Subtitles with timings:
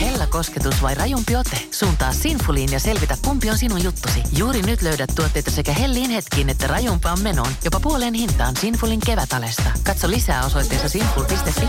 [0.00, 1.56] Hella kosketus vai rajumpi ote?
[1.70, 4.22] Suuntaa Sinfuliin ja selvitä, kumpi on sinun juttusi.
[4.38, 7.52] Juuri nyt löydät tuotteita sekä hellin hetkiin että rajumpaan menoon.
[7.64, 9.70] Jopa puoleen hintaan Sinfulin kevätalesta.
[9.86, 11.66] Katso lisää osoitteessa sinful.fi.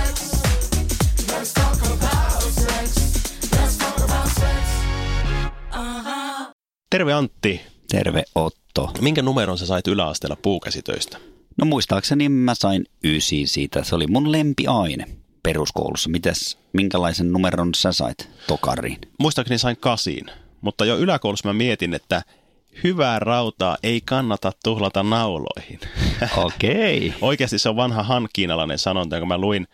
[6.90, 7.62] Terve Antti.
[7.92, 8.92] Terve Otto.
[9.02, 11.18] Minkä numeron sä sait yläasteella puukäsitöistä?
[11.58, 13.84] No muistaakseni mä sain ysi siitä.
[13.84, 16.10] Se oli mun lempiaine peruskoulussa.
[16.10, 18.98] Mitäs, minkälaisen numeron sä sait tokariin?
[19.18, 20.26] Muistaakseni sain kasiin,
[20.62, 22.22] mutta jo yläkoulussa mä mietin, että
[22.84, 25.80] hyvää rautaa ei kannata tuhlata nauloihin.
[26.38, 27.08] Okei.
[27.08, 27.20] Okay.
[27.22, 29.68] Oikeasti se on vanha hankiinalainen sanonta, jonka mä luin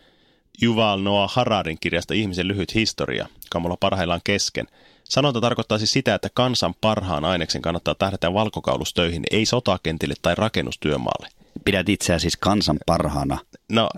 [0.62, 4.66] Yuval Noah Hararin kirjasta Ihmisen lyhyt historia, joka mulla parhaillaan kesken.
[5.04, 11.28] Sanonta tarkoittaa siis sitä, että kansan parhaan aineksen kannattaa tähdätä valkokaulusstöihin, ei sotakentille tai rakennustyömaalle.
[11.64, 13.38] Pidät itseä siis kansan parhaana
[13.72, 13.88] No,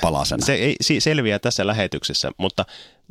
[0.00, 0.46] palasena.
[0.46, 2.64] se ei selviää tässä lähetyksessä, mutta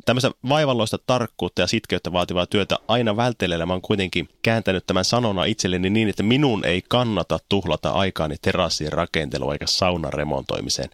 [0.04, 5.44] tämmöistä vaivalloista tarkkuutta ja sitkeyttä vaativaa työtä aina välttelemällä mä oon kuitenkin kääntänyt tämän sanona
[5.44, 10.90] itselleni niin, että minun ei kannata tuhlata aikaani terassien rakentelua eikä saunan remontoimiseen.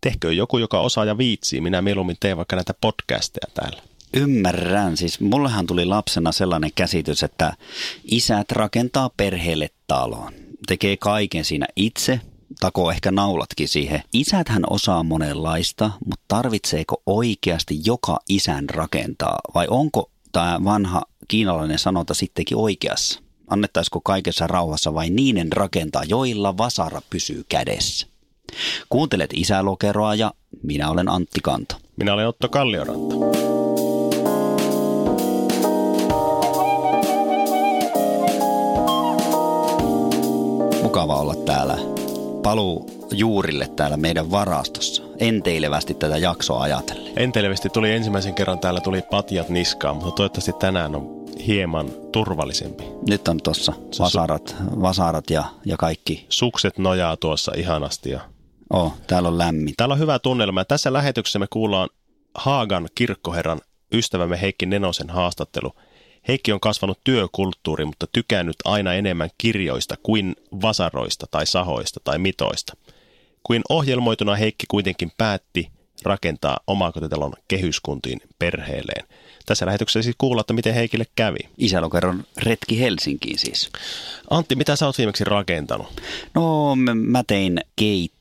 [0.00, 1.60] Tehkö joku, joka osaa ja viitsii.
[1.60, 3.82] Minä mieluummin teen vaikka näitä podcasteja täällä.
[4.14, 4.96] Ymmärrän.
[4.96, 7.52] Siis mullehan tuli lapsena sellainen käsitys, että
[8.04, 10.32] isät rakentaa perheelle talon.
[10.66, 12.20] Tekee kaiken siinä itse,
[12.60, 14.02] takoo ehkä naulatkin siihen.
[14.12, 19.38] Isäthän osaa monenlaista, mutta tarvitseeko oikeasti joka isän rakentaa?
[19.54, 23.20] Vai onko tämä vanha kiinalainen sanonta sittenkin oikeassa?
[23.48, 28.06] Annettaisiko kaikessa rauhassa vain niiden rakentaa, joilla vasara pysyy kädessä?
[28.88, 31.76] Kuuntelet isälokeroa ja minä olen Antti Kanto.
[31.96, 33.16] Minä olen Otto Kallioranta.
[40.82, 42.05] Mukava olla täällä.
[42.46, 45.02] Paluu juurille täällä meidän varastossa.
[45.18, 47.12] Enteilevästi tätä jaksoa ajatellen.
[47.16, 52.84] Entelevästi tuli ensimmäisen kerran täällä tuli patjat niskaan, mutta toivottavasti tänään on hieman turvallisempi.
[53.08, 56.26] Nyt on tuossa vasarat, vasarat ja, ja kaikki.
[56.28, 58.20] Sukset nojaa tuossa ihanasti ja
[58.72, 59.74] Oh, täällä on lämmin.
[59.76, 60.64] Täällä on hyvä tunnelma.
[60.64, 61.88] Tässä lähetyksessä me kuullaan
[62.34, 63.60] Haagan kirkkoherran
[63.92, 65.72] ystävämme Heikki Nenosen haastattelu.
[66.28, 72.76] Heikki on kasvanut työkulttuuri, mutta tykännyt aina enemmän kirjoista kuin vasaroista tai sahoista tai mitoista.
[73.42, 75.70] Kuin ohjelmoituna Heikki kuitenkin päätti
[76.02, 79.06] rakentaa omakotitalon kehyskuntiin perheelleen.
[79.46, 81.38] Tässä lähetyksessä siis kuulla, että miten Heikille kävi.
[81.58, 83.70] Isälokeron retki Helsinkiin siis.
[84.30, 86.00] Antti, mitä sä oot viimeksi rakentanut?
[86.34, 87.60] No mä- tein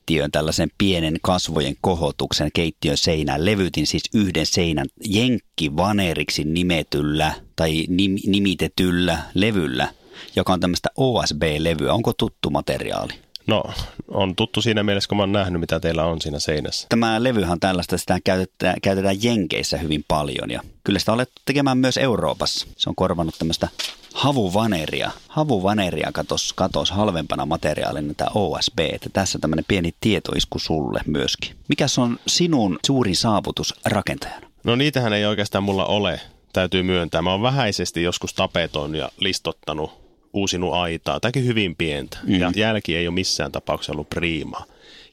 [0.06, 3.46] keittiön, tällaisen pienen kasvojen kohotuksen keittiön seinään.
[3.46, 9.88] Levytin siis yhden seinän jenkkivaneriksi nimetyllä tai nim, nimitetyllä levyllä,
[10.36, 11.94] joka on tämmöistä OSB-levyä.
[11.94, 13.14] Onko tuttu materiaali?
[13.48, 13.64] No,
[14.08, 16.88] on tuttu siinä mielessä, kun mä oon nähnyt, mitä teillä on siinä seinässä.
[16.90, 21.78] Tämä levyhän on tällaista, sitä käytetään, käytetään Jenkeissä hyvin paljon ja kyllä sitä olet tekemään
[21.78, 22.68] myös Euroopassa.
[22.78, 23.68] Se on korvannut tämmöistä
[24.16, 25.12] havuvaneria.
[25.28, 31.56] Havuvaneria katos, katos halvempana materiaalina tämä OSB, että tässä tämmöinen pieni tietoisku sulle myöskin.
[31.68, 34.48] Mikäs on sinun suurin saavutus rakentajana?
[34.64, 36.22] No niitähän ei oikeastaan mulla ole,
[36.54, 37.22] täytyy myöntää.
[37.22, 39.92] Mä oon vähäisesti joskus tapetoinut ja listottanut,
[40.34, 42.18] uusinut aitaa, tämäkin hyvin pientä.
[42.24, 42.40] Mm.
[42.40, 44.66] Ja jälki ei ole missään tapauksessa ollut priimaa.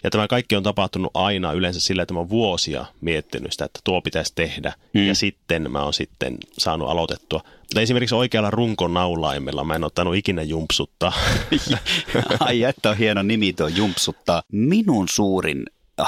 [0.05, 3.81] Ja tämä kaikki on tapahtunut aina yleensä sillä, että mä oon vuosia miettinyt sitä, että
[3.85, 4.73] tuo pitäisi tehdä.
[4.95, 5.07] Mm.
[5.07, 7.41] Ja sitten mä oon sitten saanut aloitettua.
[7.59, 11.13] Mutta esimerkiksi oikealla runkon naulaimella mä en ottanut ikinä jumpsuttaa.
[12.41, 14.43] Ai että on hieno nimi tuo jumpsuttaa.
[14.53, 15.65] Minun suurin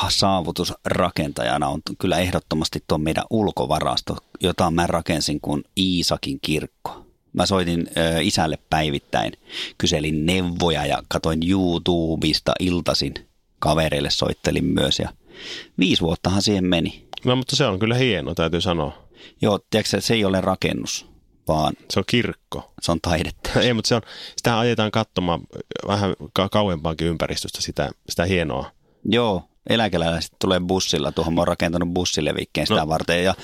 [0.08, 7.06] saavutus rakentajana on kyllä ehdottomasti tuo meidän ulkovarasto, jota mä rakensin kuin Iisakin kirkko.
[7.32, 9.32] Mä soitin ö, isälle päivittäin,
[9.78, 13.14] kyselin neuvoja ja katoin YouTubesta iltasin.
[13.64, 15.08] Kavereille soittelin myös ja
[15.78, 17.06] viisi vuottahan siihen meni.
[17.24, 19.04] no mutta se on kyllä hieno, täytyy sanoa.
[19.42, 21.06] Joo, tiedätkö, se ei ole rakennus,
[21.48, 22.72] vaan Se on kirkko.
[22.82, 23.50] se on taidetta.
[23.60, 24.02] Ei, mutta se on,
[24.36, 25.40] sitä ajetaan katsomaan
[25.86, 28.70] vähän ka- kauempaankin ympäristöstä sitä, sitä hienoa.
[29.04, 31.12] Joo, eläkeläiset tulee bussilla.
[31.12, 32.84] Tuohon mä oon rakentanut bussilevikkeen sitä No.
[32.84, 32.88] no.
[32.88, 33.24] varten.
[33.24, 33.34] Ja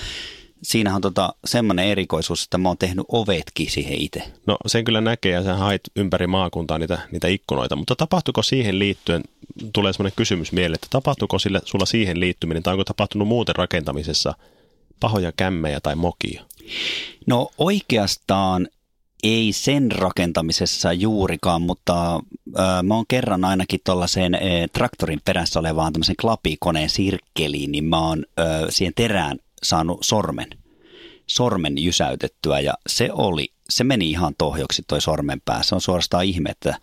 [0.62, 4.22] siinähän on tota, semmoinen erikoisuus, että mä oon tehnyt ovetkin siihen itse.
[4.46, 8.78] No sen kyllä näkee ja sä hait ympäri maakuntaa niitä, niitä ikkunoita, mutta tapahtuiko siihen
[8.78, 9.22] liittyen,
[9.72, 14.34] tulee semmoinen kysymys mieleen, että tapahtuiko sille, sulla siihen liittyminen tai onko tapahtunut muuten rakentamisessa
[15.00, 16.44] pahoja kämmejä tai mokia?
[17.26, 18.68] No oikeastaan
[19.22, 24.40] ei sen rakentamisessa juurikaan, mutta äh, mä oon kerran ainakin tuollaiseen äh,
[24.72, 30.48] traktorin perässä olevaan tämmöisen klapikoneen sirkkeliin, niin mä oon äh, siihen terään saanut sormen,
[31.26, 35.62] sormen jysäytettyä ja se oli, se meni ihan tohjoksi toi sormen pää.
[35.62, 36.74] Se on suorastaan ihme, että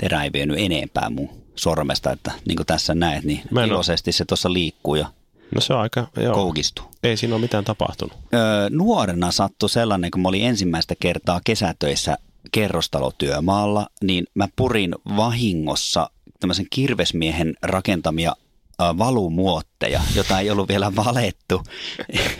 [0.00, 4.24] terä ei vienyt enempää mun sormesta, että niin kuin tässä näet, niin Mä iloisesti se
[4.24, 5.06] tuossa liikkuu ja
[5.54, 6.34] No se on aika, joo.
[6.34, 6.84] koukistuu.
[7.02, 8.18] Ei siinä ole mitään tapahtunut.
[8.34, 12.18] Öö, nuorena sattui sellainen, kun mä olin ensimmäistä kertaa kesätöissä
[12.52, 18.36] kerrostalotyömaalla, niin mä purin vahingossa tämmöisen kirvesmiehen rakentamia
[18.98, 21.62] valumuotteja, jota ei ollut vielä valettu.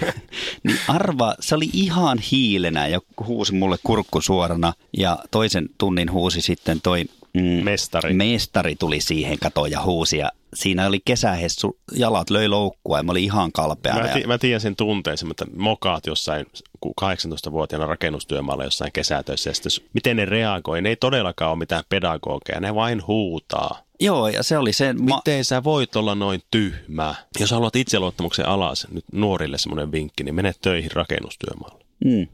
[0.64, 6.40] niin arva, se oli ihan hiilenä ja huusi mulle kurkku suorana ja toisen tunnin huusi
[6.40, 7.04] sitten toi
[7.34, 8.12] mm, mestari.
[8.14, 13.12] mestari tuli siihen katoon ja huusi ja siinä oli kesähessu, jalat löi loukkua ja mä
[13.12, 13.94] olin ihan kalpea.
[13.94, 16.46] Mä, ti- mä tiedän sen tunteen, että mokaat jossain
[16.86, 22.60] 18-vuotiaana rakennustyömaalla jossain kesätöissä ja sitten, miten ne reagoi, ne ei todellakaan ole mitään pedagogeja,
[22.60, 23.82] ne vain huutaa.
[24.00, 24.92] Joo, ja se oli se...
[24.92, 27.14] Miten sä voit olla noin tyhmä?
[27.40, 31.84] Jos haluat itseluottamuksen alas, nyt nuorille semmoinen vinkki, niin mene töihin rakennustyömaalle.
[32.04, 32.26] Mm.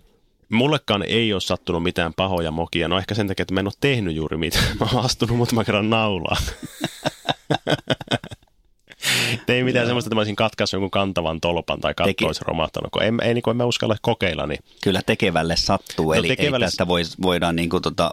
[0.53, 2.89] Mullekaan ei ole sattunut mitään pahoja mokia.
[2.89, 4.65] No ehkä sen takia, että mä en ole tehnyt juuri mitään.
[4.81, 6.43] Mä oon astunut muutaman kerran naulaan.
[9.47, 13.03] Tein mitään semmoista, että mä olisin katkaissut jonkun kantavan tolpan tai katto olisi romahtanut, kun
[13.03, 14.47] ei, ei, niin kuin, en mä uskalla kokeilla.
[14.47, 14.61] Niin.
[14.83, 16.65] Kyllä tekevälle sattuu, no, eli tekevälle...
[16.67, 18.11] ei tästä voi, voidaan niin kuin, tota,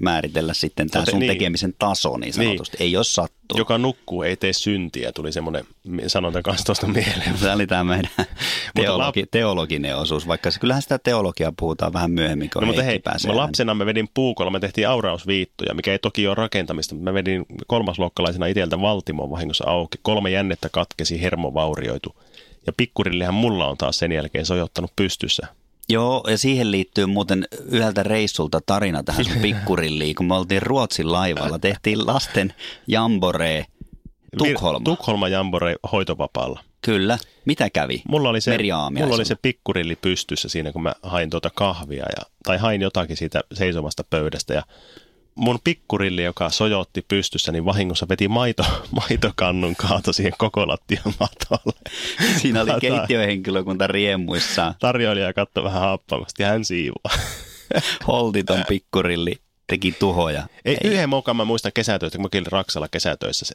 [0.00, 1.32] määritellä sitten tämä sun niin.
[1.32, 2.76] tekemisen taso niin sanotusti.
[2.76, 2.86] Niin.
[2.86, 3.37] Ei ole sattuu.
[3.56, 5.64] Joka nukkuu, ei tee syntiä, tuli semmoinen
[6.06, 7.38] sanonta kanssa tuosta mieleen.
[7.38, 8.10] Se oli tämä meidän
[8.74, 12.98] teologi, teologinen osuus, vaikka se, kyllähän sitä teologiaa puhutaan vähän myöhemmin, kun no, mutta hei,
[12.98, 13.32] pääsee.
[13.32, 17.46] lapsena me vedin puukolla, me tehtiin aurausviittoja, mikä ei toki ole rakentamista, mutta mä vedin
[17.66, 19.98] kolmasluokkalaisena itseltä Valtimon vahingossa auki.
[20.02, 22.16] Kolme jännettä katkesi, hermo vaurioitu.
[22.66, 25.46] Ja pikkurillihän mulla on taas sen jälkeen sojottanut pystyssä.
[25.88, 31.58] Joo, ja siihen liittyy muuten yhdeltä reissulta tarina tähän pikkurilliin, kun me oltiin Ruotsin laivalla,
[31.58, 32.54] tehtiin lasten
[32.86, 33.64] jamboree
[34.38, 34.84] Tukholma.
[34.84, 36.60] Tukholma jamboree hoitovapaalla.
[36.82, 37.18] Kyllä.
[37.44, 38.02] Mitä kävi?
[38.08, 38.58] Mulla oli se,
[38.98, 43.16] mulla oli se pikkurilli pystyssä siinä, kun mä hain tuota kahvia, ja, tai hain jotakin
[43.16, 44.62] siitä seisomasta pöydästä, ja
[45.38, 48.64] mun pikkurilli, joka sojotti pystyssä, niin vahingossa veti maito,
[49.00, 51.78] maitokannun kaato siihen koko lattian matolle.
[52.36, 54.74] Siinä oli keittiöhenkilökunta riemuissa.
[54.78, 57.18] Tarjoilija katsoi vähän happamasti ja hän siivoaa.
[58.08, 60.46] Holtiton pikkurilli teki tuhoja.
[60.64, 60.90] Ei, Ei.
[60.90, 63.54] Yhden mokan mä muistan kesätöistä, kun mä Raksalla kesätöissä se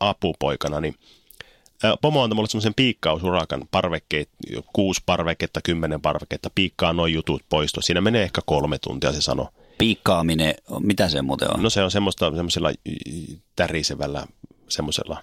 [0.00, 0.94] apupoikana, niin
[2.00, 4.28] Pomo antoi mulle semmoisen piikkausurakan, parvekkeet,
[4.72, 7.80] kuusi parveketta, kymmenen parveketta, piikkaa noin jutut poisto.
[7.80, 9.46] Siinä menee ehkä kolme tuntia, se sanoi
[9.82, 11.62] piikkaaminen, mitä se muuten on?
[11.62, 12.72] No se on semmoista semmoisella
[13.56, 14.26] tärisevällä
[14.68, 15.20] semmoisella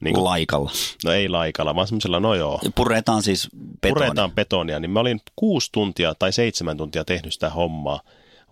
[0.00, 0.70] niin kuin, laikalla.
[1.04, 2.60] No ei laikalla, vaan semmoisella, no joo.
[2.74, 3.48] Puretaan siis
[3.80, 3.94] betonia.
[3.94, 8.00] Puretaan betonia, niin mä olin kuusi tuntia tai seitsemän tuntia tehnyt sitä hommaa.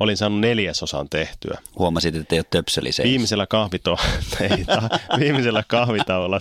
[0.01, 1.59] Olin saanut neljäsosan tehtyä.
[1.79, 3.97] Huomasit, että ei ole töpseli Viimeisellä kahvito,
[4.41, 6.41] ei, ta, viimeisellä kahvitauolla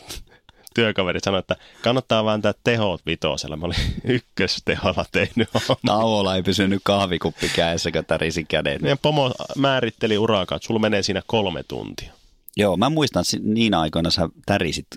[0.73, 3.57] työkaveri sanoi, että kannattaa vääntää tehot vitosella.
[3.57, 5.49] Mä olin ykkösteholla tehnyt
[5.85, 8.81] Tauolla ei pysynyt kahvikuppi kädessä, kun tärisi kädet.
[8.81, 12.13] Meidän pomo määritteli urakaa, että sulla menee siinä kolme tuntia.
[12.57, 14.87] Joo, mä muistan, niin aikoina sä tärisit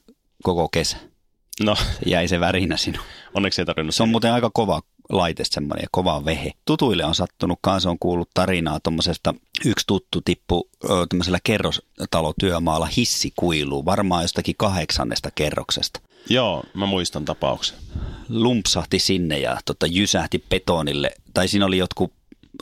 [0.43, 0.96] koko kesä.
[1.62, 1.76] No.
[2.06, 3.05] Jäi se värinä sinun.
[3.34, 3.94] Onneksi ei tarvinnut.
[3.94, 6.53] Se on muuten aika kova laite semmoinen ja kova vehe.
[6.64, 10.69] Tutuille on sattunut kanssa, on kuullut tarinaa tuommoisesta, yksi tuttu tippu
[11.08, 16.00] tämmöisellä kerrostalotyömaalla hissikuiluun, varmaan jostakin kahdeksannesta kerroksesta.
[16.29, 17.76] Joo, mä muistan tapauksen.
[18.29, 22.12] Lumpsahti sinne ja tota, jysähti betonille, tai siinä oli jotkut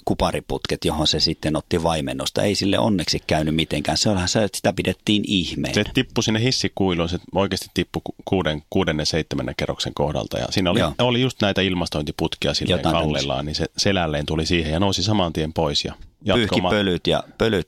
[0.04, 2.42] kupariputket, johon se sitten otti vaimennosta.
[2.42, 3.98] Ei sille onneksi käynyt mitenkään.
[3.98, 5.74] Se onhan se, että sitä pidettiin ihmeen.
[5.74, 10.38] Se tippui sinne hissikuiluun, se oikeasti tippui kuuden, kuuden seitsemännen kerroksen kohdalta.
[10.38, 14.72] Ja siinä oli, oli just näitä ilmastointiputkia silleen Jotain kallellaan, niin se selälleen tuli siihen
[14.72, 15.84] ja nousi saman tien pois.
[15.84, 15.94] Ja
[16.34, 17.66] Pyyhki pölyt ja pölyt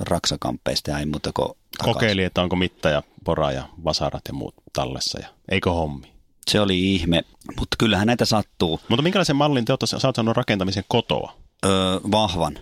[0.00, 1.94] raksakamppeista ja ei muuta kuin takaisin.
[1.94, 6.12] Kokeili, että onko mitta ja pora ja vasarat ja muut tallessa ja eikö hommi.
[6.50, 7.22] Se oli ihme,
[7.58, 8.80] mutta kyllähän näitä sattuu.
[8.88, 11.36] Mutta minkälaisen mallin te olette, sä oot saanut rakentamisen kotoa?
[11.66, 12.58] Öö, vahvan,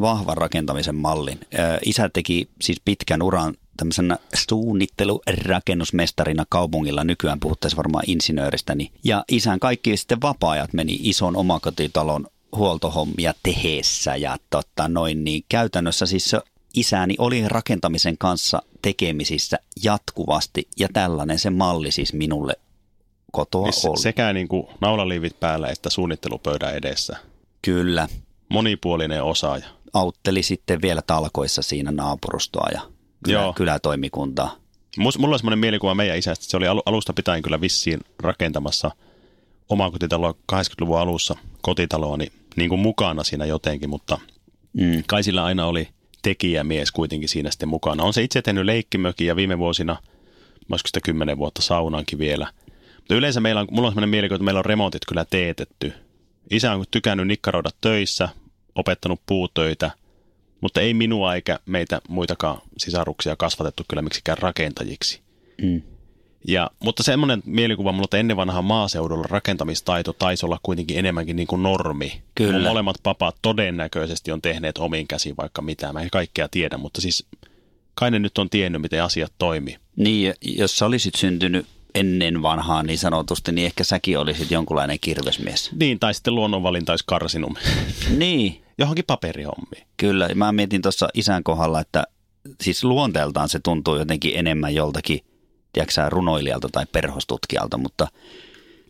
[0.00, 1.40] vahvan rakentamisen mallin.
[1.58, 9.24] Öö, isä teki siis pitkän uran tämmöisenä suunnittelurakennusmestarina kaupungilla, nykyään puhuttaisiin varmaan insinööristä, niin, ja
[9.28, 16.30] isän kaikki sitten vapaa-ajat meni ison omakotitalon huoltohommia teheessä ja totta noin, niin käytännössä siis
[16.30, 16.40] se
[16.74, 22.54] isäni oli rakentamisen kanssa tekemisissä jatkuvasti ja tällainen se malli siis minulle
[23.32, 23.98] kotoa niin oli.
[23.98, 27.16] Sekä niin kuin naulaliivit päällä että suunnittelupöydän edessä.
[27.62, 28.08] Kyllä.
[28.48, 29.66] Monipuolinen osaaja.
[29.92, 32.80] Autteli sitten vielä talkoissa siinä naapurustoa ja
[33.24, 33.52] kylä, Joo.
[33.52, 34.56] kylätoimikuntaa.
[34.98, 38.90] Mulla on semmoinen mielikuva meidän isästä, että se oli alusta pitäen kyllä vissiin rakentamassa
[39.68, 44.18] omakotitaloa 80-luvun alussa kotitaloa niin, niin kuin mukana siinä jotenkin, mutta
[44.72, 45.02] mm.
[45.06, 45.88] kai sillä aina oli
[46.22, 48.04] tekijämies kuitenkin siinä sitten mukana.
[48.04, 49.96] On se itse tehnyt leikkimökin ja viime vuosina,
[50.70, 52.52] olisiko sitä kymmenen vuotta saunankin vielä.
[52.96, 55.92] Mutta yleensä meillä on, mulla on semmoinen mielikuva, että meillä on remontit kyllä teetetty
[56.50, 58.28] Isä on tykännyt nikkaroida töissä,
[58.74, 59.90] opettanut puutöitä,
[60.60, 65.20] mutta ei minua eikä meitä muitakaan sisaruksia kasvatettu kyllä miksikään rakentajiksi.
[65.62, 65.82] Mm.
[66.48, 71.48] Ja, mutta semmoinen mielikuva mulla, että ennen vanhaa maaseudulla rakentamistaito taisi olla kuitenkin enemmänkin niin
[71.48, 72.22] kuin normi.
[72.34, 72.52] Kyllä.
[72.52, 75.92] Mun molemmat papat todennäköisesti on tehneet omiin käsiin vaikka mitä.
[75.92, 77.26] Mä en kaikkea tiedä, mutta siis
[77.94, 79.76] kai ne nyt on tiennyt, miten asiat toimii.
[79.96, 81.66] Niin, ja jos sä olisit syntynyt
[81.98, 85.70] ennen vanhaa niin sanotusti, niin ehkä säkin olisit jonkunlainen kirvesmies.
[85.80, 87.52] Niin, tai sitten luonnonvalinta olisi karsinut
[88.16, 89.86] Niin, johonkin paperihommiin.
[89.96, 90.28] kyllä.
[90.34, 92.04] Mä mietin tuossa isän kohdalla, että
[92.60, 95.20] siis luonteeltaan se tuntuu jotenkin enemmän joltakin,
[95.72, 98.08] tiedätkö runoilijalta tai perhostutkijalta, mutta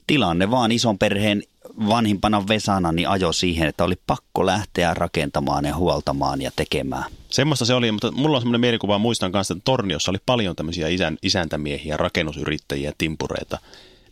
[0.06, 1.42] tilanne vaan ison perheen
[1.88, 7.04] vanhimpana Vesana niin ajo siihen, että oli pakko lähteä rakentamaan ja huoltamaan ja tekemään.
[7.30, 10.88] Semmoista se oli, mutta mulla on semmoinen mielikuva, muistan kanssa, että Torniossa oli paljon tämmöisiä
[10.88, 13.58] isän, isäntämiehiä, rakennusyrittäjiä, timpureita,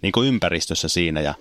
[0.02, 1.20] niin kuin ympäristössä siinä.
[1.20, 1.34] Ja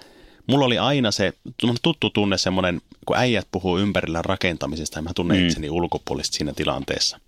[0.47, 1.33] mulla oli aina se
[1.81, 5.47] tuttu tunne semmoinen, kun äijät puhuu ympärillä rakentamisesta, ja mä tunnen mm.
[5.47, 7.19] itseni ulkopuolisesti siinä tilanteessa.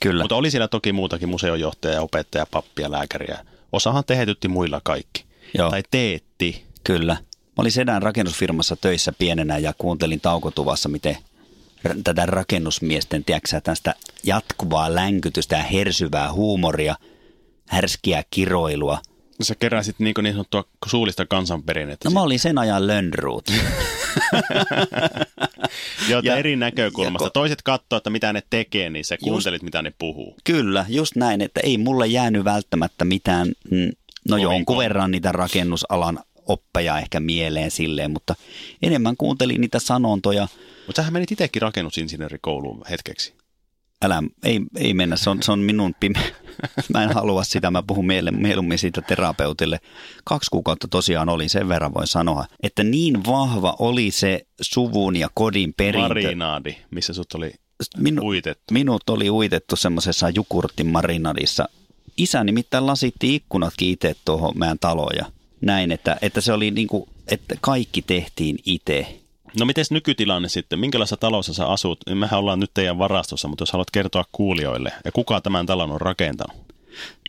[0.00, 0.22] Kyllä.
[0.22, 3.38] Mutta oli siellä toki muutakin museojohtaja, opettaja, pappia, lääkäriä.
[3.72, 5.24] Osahan tehetytti muilla kaikki.
[5.54, 5.70] Joo.
[5.70, 6.64] Tai teetti.
[6.84, 7.16] Kyllä.
[7.58, 11.16] Mä olin sedän rakennusfirmassa töissä pienenä ja kuuntelin taukotuvassa, miten
[12.04, 16.96] tätä rakennusmiesten, tiedätkö tästä jatkuvaa länkytystä ja hersyvää huumoria,
[17.68, 18.98] härskiä kiroilua.
[19.42, 22.08] Sä keräsit niin, niin sanottua suullista kansanperinnettä.
[22.08, 23.48] No mä olin sen ajan lönnruut.
[26.08, 27.24] Joo, ja- eri näkökulmasta.
[27.24, 30.36] ja ko- Toiset katsoo, että mitä ne tekee, niin sä kuuntelit, mitä ne puhuu.
[30.44, 33.78] Kyllä, just näin, että ei mulle jäänyt välttämättä mitään, mm,
[34.28, 38.34] no Kovin jonkun verran niitä rakennusalan oppeja ehkä mieleen silleen, mutta
[38.82, 40.48] enemmän kuuntelin niitä sanontoja.
[40.86, 43.34] Mutta sähän menit itsekin rakennusinsinöörikouluun hetkeksi.
[44.04, 46.32] Älä, ei, ei mennä, se on, se on minun pime.
[46.94, 49.80] Mä en halua sitä, mä puhun miele- mieluummin siitä terapeutille.
[50.24, 55.28] Kaksi kuukautta tosiaan oli, sen verran voin sanoa, että niin vahva oli se suvun ja
[55.34, 56.08] kodin perintö.
[56.08, 57.52] Marinaadi, missä sut oli
[57.96, 58.64] Minu, uitettu.
[58.74, 61.68] minut oli uitettu semmoisessa jukurtin marinadissa.
[62.16, 65.26] Isä nimittäin lasitti ikkunatkin itse tuohon meidän taloon ja
[65.60, 69.20] näin, että, että se oli niin kuin, että kaikki tehtiin itse.
[69.58, 70.78] No miten nykytilanne sitten?
[70.78, 71.98] Minkälaisessa talossa sä asut?
[72.14, 76.00] Mehän ollaan nyt teidän varastossa, mutta jos haluat kertoa kuulijoille, ja kuka tämän talon on
[76.00, 76.56] rakentanut?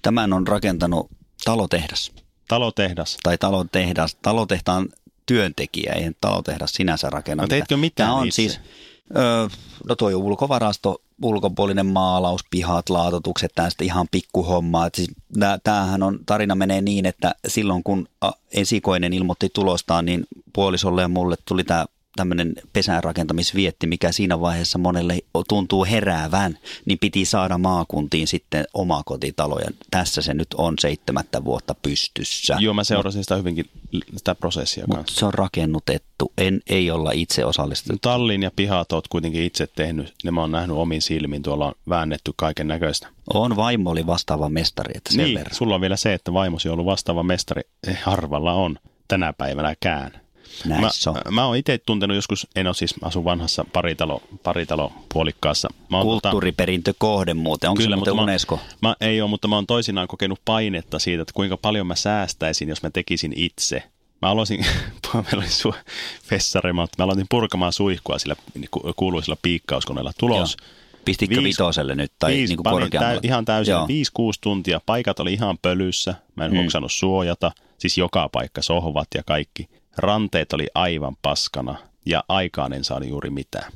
[0.01, 1.09] Tämän on rakentanut
[1.45, 2.11] talotehdas
[2.47, 3.17] Talotehdas.
[3.23, 4.89] tai talotehdas, talotehtaan
[5.25, 7.43] työntekijä, ei talotehdas sinänsä rakenna.
[7.43, 8.35] No teitkö mitään Tämä on itse?
[8.35, 8.59] siis,
[9.17, 9.47] öö,
[9.89, 14.89] no tuo ulkovarasto, ulkopuolinen maalaus, pihat, laatotukset, tästä ihan pikkuhommaa.
[14.93, 15.11] Siis,
[15.63, 18.07] tämähän on, tarina menee niin, että silloin kun
[18.51, 21.85] esikoinen ilmoitti tulostaan, niin puolisolle ja mulle tuli tämä
[22.19, 29.59] tämmöinen pesänrakentamisvietti, mikä siinä vaiheessa monelle tuntuu heräävän, niin piti saada maakuntiin sitten oma kotitalo.
[29.59, 32.57] Ja tässä se nyt on seitsemättä vuotta pystyssä.
[32.59, 33.65] Joo, mä seurasin sitä hyvinkin,
[34.17, 35.19] sitä prosessia Mutta kanssa.
[35.19, 37.99] se on rakennutettu, en, ei olla itse osallistuttu.
[38.01, 40.13] Tallin ja pihat oot kuitenkin itse tehnyt.
[40.23, 41.43] Ne mä oon nähnyt omin silmin.
[41.43, 43.07] Tuolla on väännetty kaiken näköistä.
[43.33, 45.55] On vaimo oli vastaava mestari, että sen Niin, verran.
[45.55, 47.61] sulla on vielä se, että vaimosi on ollut vastaava mestari.
[47.87, 50.11] Eh, Harvalla on tänä päivänäkään.
[50.65, 51.33] Näin Mä, on.
[51.33, 55.67] mä oon itse tuntenut joskus, en ole siis, mä asun vanhassa paritalo, paritalo puolikkaassa.
[55.89, 58.59] Mä oon tota- Kulttuuriperintökohde muuten, onko se muuten mä, UNESCO?
[58.81, 62.69] Mä, ei ole, mutta mä oon toisinaan kokenut painetta siitä, että kuinka paljon mä säästäisin,
[62.69, 63.83] jos mä tekisin itse.
[64.21, 64.65] Mä aloisin,
[65.13, 65.73] meillä oli su,
[66.23, 68.35] fessari, mä mä aloitin purkamaan suihkua sillä
[68.71, 70.11] ku- kuuluisella piikkauskoneella.
[70.17, 70.57] Tulos,
[71.05, 73.87] Pistikö Viisi- vitoselle nyt tai viisi, niin kuin täy, ihan täysin, Joo.
[73.87, 73.89] 5-6
[74.41, 74.81] tuntia.
[74.85, 76.57] Paikat oli ihan pölyssä, mä en Mm.
[76.57, 76.61] mm.
[76.63, 79.69] hoksannut suojata, siis joka paikka, sohvat ja kaikki.
[79.99, 81.75] Ranteet oli aivan paskana
[82.05, 83.71] ja aikaan en saanut juuri mitään.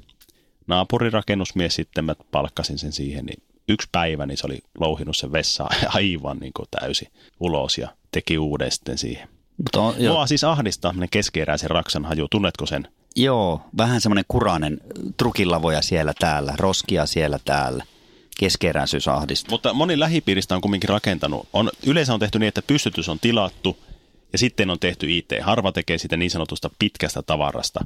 [0.67, 5.67] Naapurirakennusmies sitten, mä palkkasin sen siihen, niin yksi päivä niin se oli louhinut sen vessa
[5.87, 7.07] aivan niin kuin täysin
[7.39, 9.27] ulos ja teki uuden sitten siihen.
[9.57, 12.87] Mutta on, Mua siis ahdistaa tämmöinen keskeeräisen raksan haju, tunnetko sen?
[13.15, 14.77] joo, vähän semmoinen kurainen
[15.17, 17.83] trukilavoja siellä täällä, roskia siellä täällä,
[18.39, 19.51] keskeräisyys ahdistaa.
[19.51, 21.47] Mutta moni lähipiiristä on kumminkin rakentanut.
[21.53, 23.77] On, yleensä on tehty niin, että pystytys on tilattu
[24.33, 25.31] ja sitten on tehty IT.
[25.41, 27.85] Harva tekee sitä niin sanotusta pitkästä tavarasta,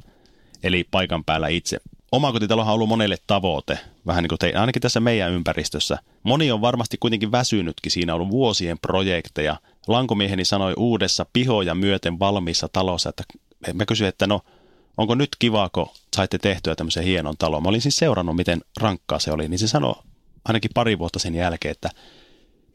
[0.62, 1.78] eli paikan päällä itse.
[2.12, 5.98] Omakotitalohan on ollut monelle tavoite, vähän niin kuin te, ainakin tässä meidän ympäristössä.
[6.22, 9.56] Moni on varmasti kuitenkin väsynytkin, siinä on ollut vuosien projekteja.
[9.86, 13.24] Lankomieheni sanoi uudessa pihoja myöten valmiissa talossa, että
[13.74, 14.40] mä kysyin, että no
[14.96, 17.62] onko nyt kiva, kun saitte tehtyä tämmöisen hienon talon.
[17.62, 19.94] Mä olin siis seurannut, miten rankkaa se oli, niin se sanoi
[20.44, 21.90] ainakin pari vuotta sen jälkeen, että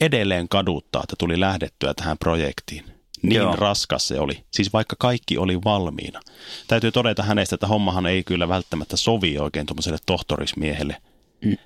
[0.02, 2.86] edelleen kaduttaa, että tuli lähdettyä tähän projektiin.
[3.24, 3.56] Niin Joo.
[3.56, 4.44] Raskas se oli.
[4.52, 6.20] Siis vaikka kaikki oli valmiina.
[6.68, 10.98] Täytyy todeta hänestä, että hommahan ei kyllä välttämättä sovi oikein tuommoiselle tohtorismiehelle.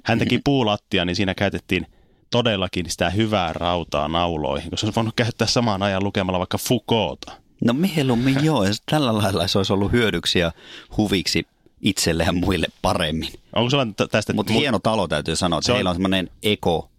[0.04, 1.88] Hän teki puulattia, niin siinä käytettiin
[2.32, 7.32] todellakin sitä hyvää rautaa nauloihin, koska se olisi voinut käyttää samaan ajan lukemalla vaikka Foucaulta.
[7.66, 10.52] No mieluummin joo, ja tällä lailla se olisi ollut hyödyksi ja
[10.98, 11.48] huviksi
[11.82, 13.34] itselle ja muille paremmin.
[13.56, 14.34] Onko sulla tä- tästä...
[14.34, 16.90] Mutta mu- hieno talo täytyy sanoa, että Se on- heillä on semmoinen eko,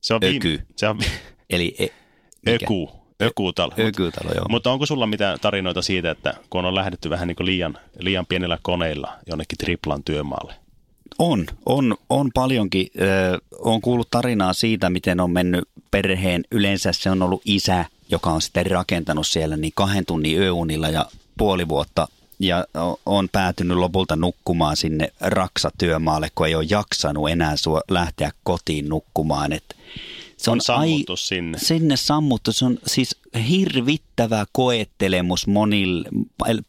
[0.00, 0.66] se on viime- öky.
[0.76, 0.98] Se on
[1.50, 1.86] eli e,
[2.46, 2.64] mikä?
[2.64, 3.03] öku.
[3.22, 3.72] Ökutalo.
[3.78, 4.46] Ökytalo, joo.
[4.48, 8.26] Mutta onko sulla mitään tarinoita siitä, että kun on lähdetty vähän niin kuin liian, liian
[8.26, 10.54] pienellä koneilla jonnekin triplan työmaalle?
[11.18, 12.86] On, on, on paljonkin.
[13.00, 16.44] Ö, on kuullut tarinaa siitä, miten on mennyt perheen.
[16.50, 21.06] Yleensä se on ollut isä, joka on sitten rakentanut siellä niin kahden tunnin yöunilla ja
[21.38, 22.66] puoli vuotta ja
[23.06, 29.52] on päätynyt lopulta nukkumaan sinne raksatyömaalle, kun ei ole jaksanut enää sua lähteä kotiin nukkumaan.
[29.52, 29.76] Et
[30.36, 31.58] se on, on sammuttu ai, sinne.
[31.58, 32.52] Sinne sammuttu.
[32.52, 33.16] Se on siis
[33.48, 36.08] hirvittävä koettelemus monille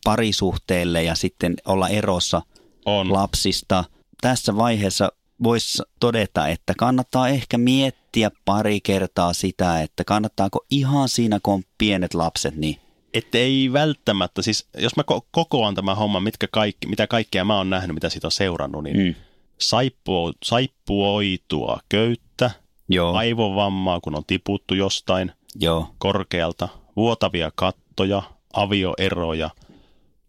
[0.03, 2.41] parisuhteelle ja sitten olla erossa
[2.85, 3.13] on.
[3.13, 3.83] lapsista.
[4.21, 5.11] Tässä vaiheessa
[5.43, 11.63] voisi todeta, että kannattaa ehkä miettiä pari kertaa sitä, että kannattaako ihan siinä, kun on
[11.77, 12.79] pienet lapset, niin
[13.13, 17.69] että ei välttämättä, siis jos mä kokoan tämä homma, mitkä kaikki, mitä kaikkea mä oon
[17.69, 19.15] nähnyt, mitä siitä on seurannut, niin mm.
[19.59, 22.51] saippuo, saippuoitua köyttä,
[22.89, 23.13] Joo.
[23.15, 25.89] aivovammaa, kun on tiputtu jostain Joo.
[25.97, 28.23] korkealta, vuotavia kattoja,
[28.53, 29.49] avioeroja,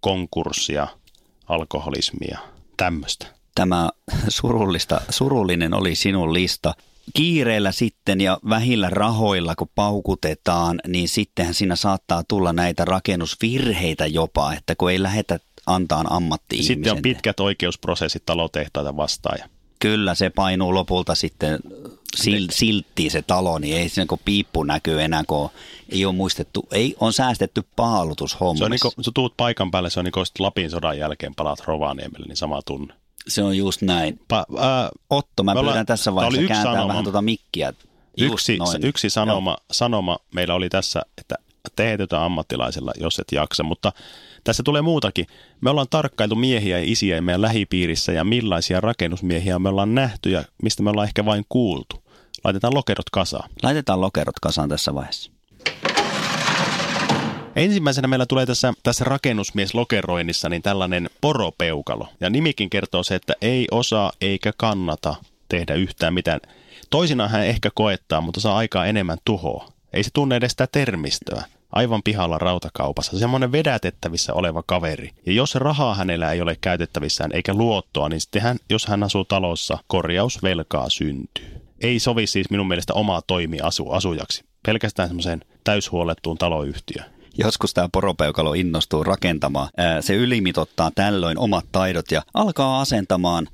[0.01, 0.89] konkurssia,
[1.49, 2.39] alkoholismia,
[2.77, 3.27] tämmöistä.
[3.55, 3.89] Tämä
[4.29, 6.75] surullista, surullinen oli sinun lista
[7.15, 14.53] kiireellä sitten ja vähillä rahoilla, kun paukutetaan, niin sittenhän siinä saattaa tulla näitä rakennusvirheitä jopa,
[14.53, 19.39] että kun ei lähetä antaa ammatti Sitten on pitkät oikeusprosessit talotehtaita vastaan.
[19.79, 21.59] Kyllä, se painuu lopulta sitten
[22.23, 25.51] sil, silttiin se talo, niin ei siinä kun piippu näkyy enää, kun
[25.89, 28.59] ei ole muistettu, ei on säästetty paalutushommassa.
[28.59, 31.35] Se on niin kuin, sä tuut paikan päälle, se on niin kuin Lapin sodan jälkeen
[31.35, 32.95] palaat Rovaniemelle, niin sama tunne.
[33.29, 34.21] Se on just näin.
[34.29, 37.73] Pa, ää, Otto, mä pyydän ollaan, tässä vaiheessa kääntää sanoma, vähän tuota mikkiä.
[38.19, 38.85] Yksi, noin.
[38.85, 41.35] yksi sanoma, sanoma meillä oli tässä, että
[41.77, 43.93] teetytä ammattilaisella, jos et jaksa, mutta
[44.45, 45.27] tässä tulee muutakin.
[45.61, 50.45] Me ollaan tarkkailtu miehiä ja isiä meidän lähipiirissä ja millaisia rakennusmiehiä me ollaan nähty ja
[50.63, 52.03] mistä me ollaan ehkä vain kuultu.
[52.45, 53.51] Laitetaan lokerot kasaan.
[53.63, 55.31] Laitetaan lokerot kasaan tässä vaiheessa.
[57.57, 62.09] Ensimmäisenä meillä tulee tässä, tässä rakennusmieslokeroinnissa niin tällainen poropeukalo.
[62.21, 65.15] Ja nimikin kertoo se, että ei osaa eikä kannata
[65.49, 66.41] tehdä yhtään mitään.
[66.91, 69.73] Toisinaan hän ehkä koettaa, mutta saa aikaa enemmän tuhoa.
[69.93, 71.45] Ei se tunne edes sitä termistöä.
[71.77, 73.19] Aivan pihalla rautakaupassa.
[73.19, 75.11] Semmoinen vedätettävissä oleva kaveri.
[75.27, 79.25] Ja jos rahaa hänellä ei ole käytettävissään eikä luottoa, niin sitten hän, jos hän asuu
[79.25, 81.61] talossa, korjausvelkaa syntyy.
[81.81, 84.45] Ei sovi siis minun mielestä omaa toimi asu, asujaksi.
[84.67, 89.69] Pelkästään semmoiseen täyshuolettuun taloyhtiöön joskus tämä poropeukalo innostuu rakentamaan.
[90.01, 93.49] Se ylimitottaa tällöin omat taidot ja alkaa asentamaan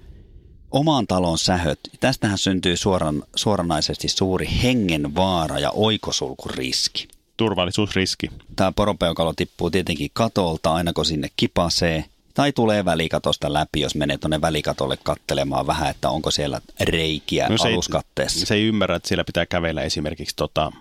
[0.71, 1.81] oman talon sähöt.
[2.01, 7.09] Tästähän syntyy suoran, suoranaisesti suuri hengenvaara ja oikosulkuriski.
[7.43, 8.31] Turvallisuusriski.
[8.57, 12.05] Tämä poropeukalo tippuu tietenkin katolta aina kun sinne kipasee.
[12.35, 17.59] Tai tulee välikatosta läpi, jos menee tuonne välikatolle kattelemaan vähän, että onko siellä reikiä no
[17.59, 18.41] se aluskatteessa.
[18.41, 20.73] Ei, se ei ymmärrä, että siellä pitää kävellä esimerkiksi tota,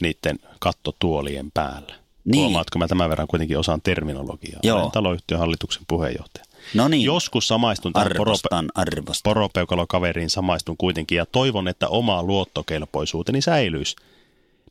[0.00, 1.94] niiden kattotuolien päällä.
[2.24, 2.40] Niin.
[2.40, 4.60] Huomaatko, mä tämän verran kuitenkin osaan terminologiaa.
[4.62, 4.78] Joo.
[4.78, 6.44] Olen taloyhtiön hallituksen puheenjohtaja.
[6.74, 7.02] No niin.
[7.02, 9.30] Joskus samaistun tähän arvostan, porope- arvostan.
[9.30, 13.96] poropeukalokaveriin samaistun kuitenkin ja toivon, että oma luottokelpoisuuteni säilyisi.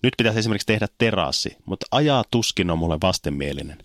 [0.04, 3.78] Nyt pitäisi esimerkiksi tehdä terassi, mutta ajaa tuskin on mulle vastenmielinen.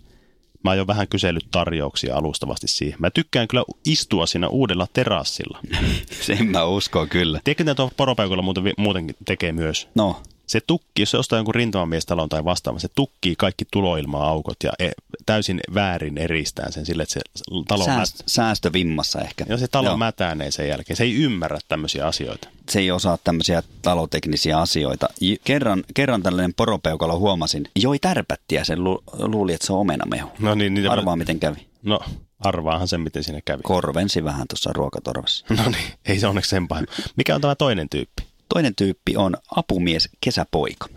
[0.65, 2.97] Mä oon jo vähän kysellyt tarjouksia alustavasti siihen.
[3.01, 5.61] Mä tykkään kyllä istua siinä uudella terassilla.
[6.27, 7.41] Sen mä uskon kyllä.
[7.45, 9.89] Tiedätkö, että tuo poropeukalla muuten, muutenkin tekee myös?
[9.95, 14.73] No se tukki, jos se ostaa jonkun rintamamiestalon tai vastaava, se tukkii kaikki tuloilma-aukot ja
[14.79, 14.91] e,
[15.27, 17.21] täysin väärin eristää sen sille, että se
[17.69, 17.85] talo...
[17.85, 18.25] Sääst, mät...
[18.29, 19.45] Säästövimmassa ehkä.
[19.49, 19.97] Ja se talo Joo.
[19.97, 20.97] mätänee sen jälkeen.
[20.97, 22.49] Se ei ymmärrä tämmöisiä asioita.
[22.71, 25.09] Se ei osaa tämmöisiä taloteknisiä asioita.
[25.45, 30.31] Kerran, kerran tällainen poropeukalo huomasin, joi tärpättiä, sen lu, luuli, että se on omenamehu.
[30.39, 31.67] No niin, niin Arvaa, miten kävi.
[31.83, 32.01] No,
[32.41, 33.63] arvaahan sen, miten siinä kävi.
[33.63, 35.47] Korvensi vähän tuossa ruokatorvassa.
[35.51, 36.95] No niin, ei se onneksi sen pahemmin.
[37.17, 38.34] Mikä on tämä toinen tyyppi?
[38.49, 40.89] Toinen tyyppi on apumies kesäpoika.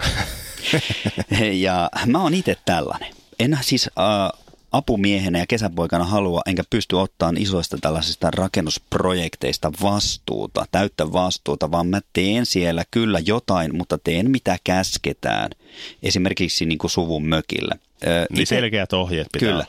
[1.65, 3.13] ja mä oon itse tällainen.
[3.39, 11.11] En siis äh, apumiehenä ja kesäpoikana halua, enkä pysty ottamaan isoista tällaisista rakennusprojekteista vastuuta, täyttä
[11.11, 15.49] vastuuta, vaan mä teen siellä kyllä jotain, mutta teen mitä käsketään.
[16.03, 17.75] Esimerkiksi niin kuin suvun mökillä.
[18.29, 19.65] Niin ite, selkeät ohjeet pitää Kyllä.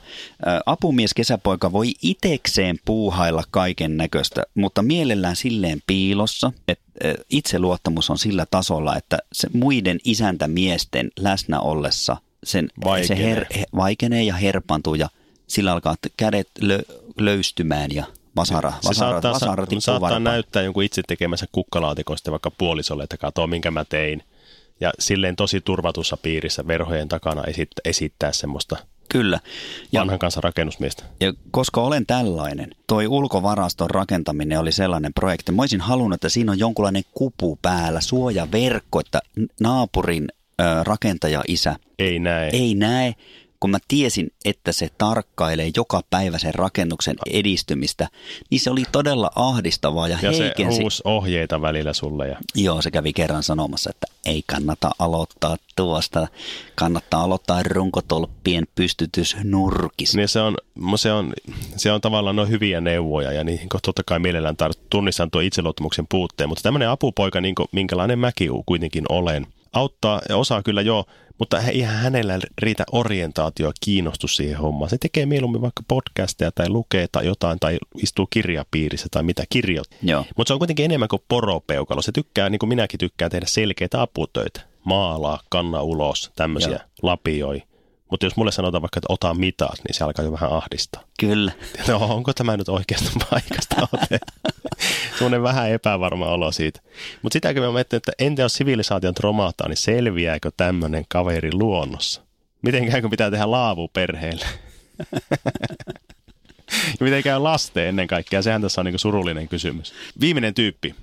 [0.67, 6.85] Apumies kesäpoika voi itekseen puuhailla kaiken näköistä, mutta mielellään silleen piilossa, että
[7.31, 13.07] itseluottamus on sillä tasolla, että se muiden isäntämiesten läsnä ollessa sen, vaikenee.
[13.07, 13.47] se her,
[13.77, 15.09] vaikenee ja herpantuu ja
[15.47, 16.79] sillä alkaa kädet lö,
[17.21, 18.05] löystymään ja
[18.37, 20.25] vasara, se vasara, saattaa, vasara saattaa varpaan.
[20.25, 24.23] näyttää jonkun itse tekemässä kukkalaatikon vaikka puolisolle, että katso minkä mä tein.
[24.81, 28.77] Ja silleen tosi turvatussa piirissä verhojen takana esittää, esittää semmoista
[29.09, 29.41] Kyllä.
[29.93, 31.05] Ja, vanhan kanssa rakennusmiestä.
[31.21, 35.53] Ja koska olen tällainen, toi ulkovaraston rakentaminen oli sellainen projekti.
[35.53, 39.21] Mä olisin halunnut, että siinä on jonkunlainen kupu päällä, suojaverkko, että
[39.61, 40.29] naapurin
[40.61, 42.51] ö, rakentaja-isä Ei näe.
[42.53, 43.15] ei näe,
[43.61, 48.09] kun mä tiesin, että se tarkkailee joka päivä sen rakennuksen edistymistä,
[48.51, 50.81] niin se oli todella ahdistavaa ja, ja se heikensi.
[50.81, 52.29] huusi ohjeita välillä sulle.
[52.29, 52.37] Ja...
[52.55, 56.29] Joo, se kävi kerran sanomassa, että ei kannata aloittaa tuosta,
[56.75, 60.19] kannattaa aloittaa runkotolppien pystytys nurkissa.
[60.19, 60.57] Niin se, on,
[60.97, 61.33] se, on,
[61.77, 66.07] se on tavallaan noin hyviä neuvoja ja niihin totta kai mielellään tar- tunnistan tuo itseluottamuksen
[66.09, 71.05] puutteen, mutta tämmöinen apupoika, niin kuin, minkälainen mäkin kuitenkin olen, auttaa ja osaa kyllä jo,
[71.39, 74.91] mutta eihän hänellä riitä orientaatio ja kiinnostus siihen hommaan.
[74.91, 79.91] Se tekee mieluummin vaikka podcasteja tai lukee tai jotain tai istuu kirjapiirissä tai mitä kirjoit.
[80.03, 80.25] Joo.
[80.37, 82.03] Mutta se on kuitenkin enemmän kuin poropeukalo.
[82.03, 84.61] Se tykkää, niin kuin minäkin tykkään tehdä selkeitä aputöitä.
[84.85, 86.81] Maalaa, kanna ulos, tämmöisiä, Joo.
[87.03, 87.63] lapioi.
[88.11, 91.03] Mutta jos mulle sanotaan vaikka, että ota mitat, niin se alkaa jo vähän ahdistaa.
[91.21, 91.53] Kyllä.
[91.89, 94.19] No onko tämä nyt oikeasta paikasta ote?
[95.11, 96.81] Semmoinen vähän epävarma olo siitä.
[97.23, 102.23] Mutta sitäkin mä mietin, että entä jos sivilisaation romahtaa, niin selviääkö tämmöinen kaveri luonnossa?
[103.01, 104.47] Kun pitää tehdä laavu perheelle?
[106.71, 108.43] ja miten käy lasten ennen kaikkea?
[108.43, 109.95] Sehän tässä on niinku surullinen kysymys.
[110.21, 110.95] Viimeinen tyyppi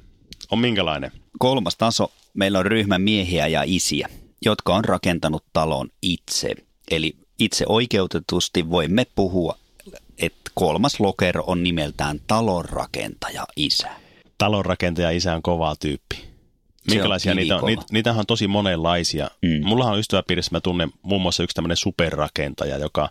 [0.51, 1.11] on minkälainen?
[1.39, 4.09] Kolmas taso, meillä on ryhmä miehiä ja isiä,
[4.45, 6.55] jotka on rakentanut talon itse.
[6.91, 9.57] Eli itse oikeutetusti voimme puhua,
[10.19, 13.89] että kolmas lokero on nimeltään talonrakentaja isä.
[14.37, 16.25] talonrakentaja isä on kova tyyppi.
[16.91, 17.77] Minkälaisia on niitä on?
[17.91, 19.29] niitähän on tosi monenlaisia.
[19.41, 19.65] Mm.
[19.67, 23.09] Mullahan on ystäväpiirissä, mä tunnen muun muassa yksi tämmöinen superrakentaja, joka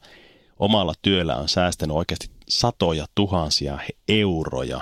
[0.58, 4.80] omalla työllä on säästänyt oikeasti satoja tuhansia euroja.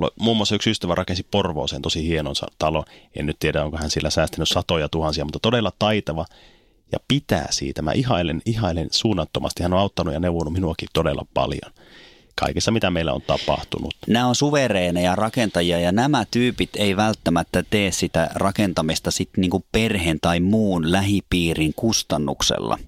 [0.00, 2.84] Mulla- Muun muassa yksi ystävä rakensi Porvooseen tosi hienon talon.
[3.16, 6.24] En nyt tiedä, onko hän sillä säästänyt satoja tuhansia, mutta todella taitava
[6.92, 7.82] ja pitää siitä.
[7.82, 9.62] Mä ihailen, ihailen suunnattomasti.
[9.62, 11.72] Hän on auttanut ja neuvonut minuakin todella paljon
[12.40, 13.94] kaikessa, mitä meillä on tapahtunut.
[14.06, 20.18] Nämä on suvereeneja rakentajia ja nämä tyypit ei välttämättä tee sitä rakentamista sit niinku perheen
[20.20, 22.78] tai muun lähipiirin kustannuksella.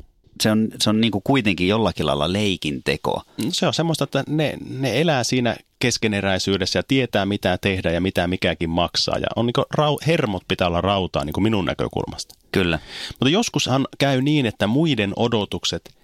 [0.40, 3.22] Se on, se on niinku kuitenkin jollakin lailla leikin teko.
[3.48, 8.26] Se on semmoista, että ne, ne elää siinä keskeneräisyydessä ja tietää mitä tehdä ja mitä
[8.26, 9.18] mikäkin maksaa.
[9.18, 12.34] Ja on niin rau, hermot pitää olla rautaa niin minun näkökulmasta.
[12.52, 12.78] Kyllä.
[13.08, 15.94] Mutta joskushan käy niin, että muiden odotukset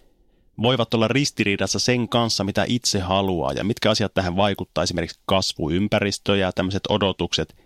[0.62, 6.37] voivat olla ristiriidassa sen kanssa, mitä itse haluaa ja mitkä asiat tähän vaikuttaa, esimerkiksi kasvuympäristö
[6.37, 7.57] ja tämmöiset odotukset.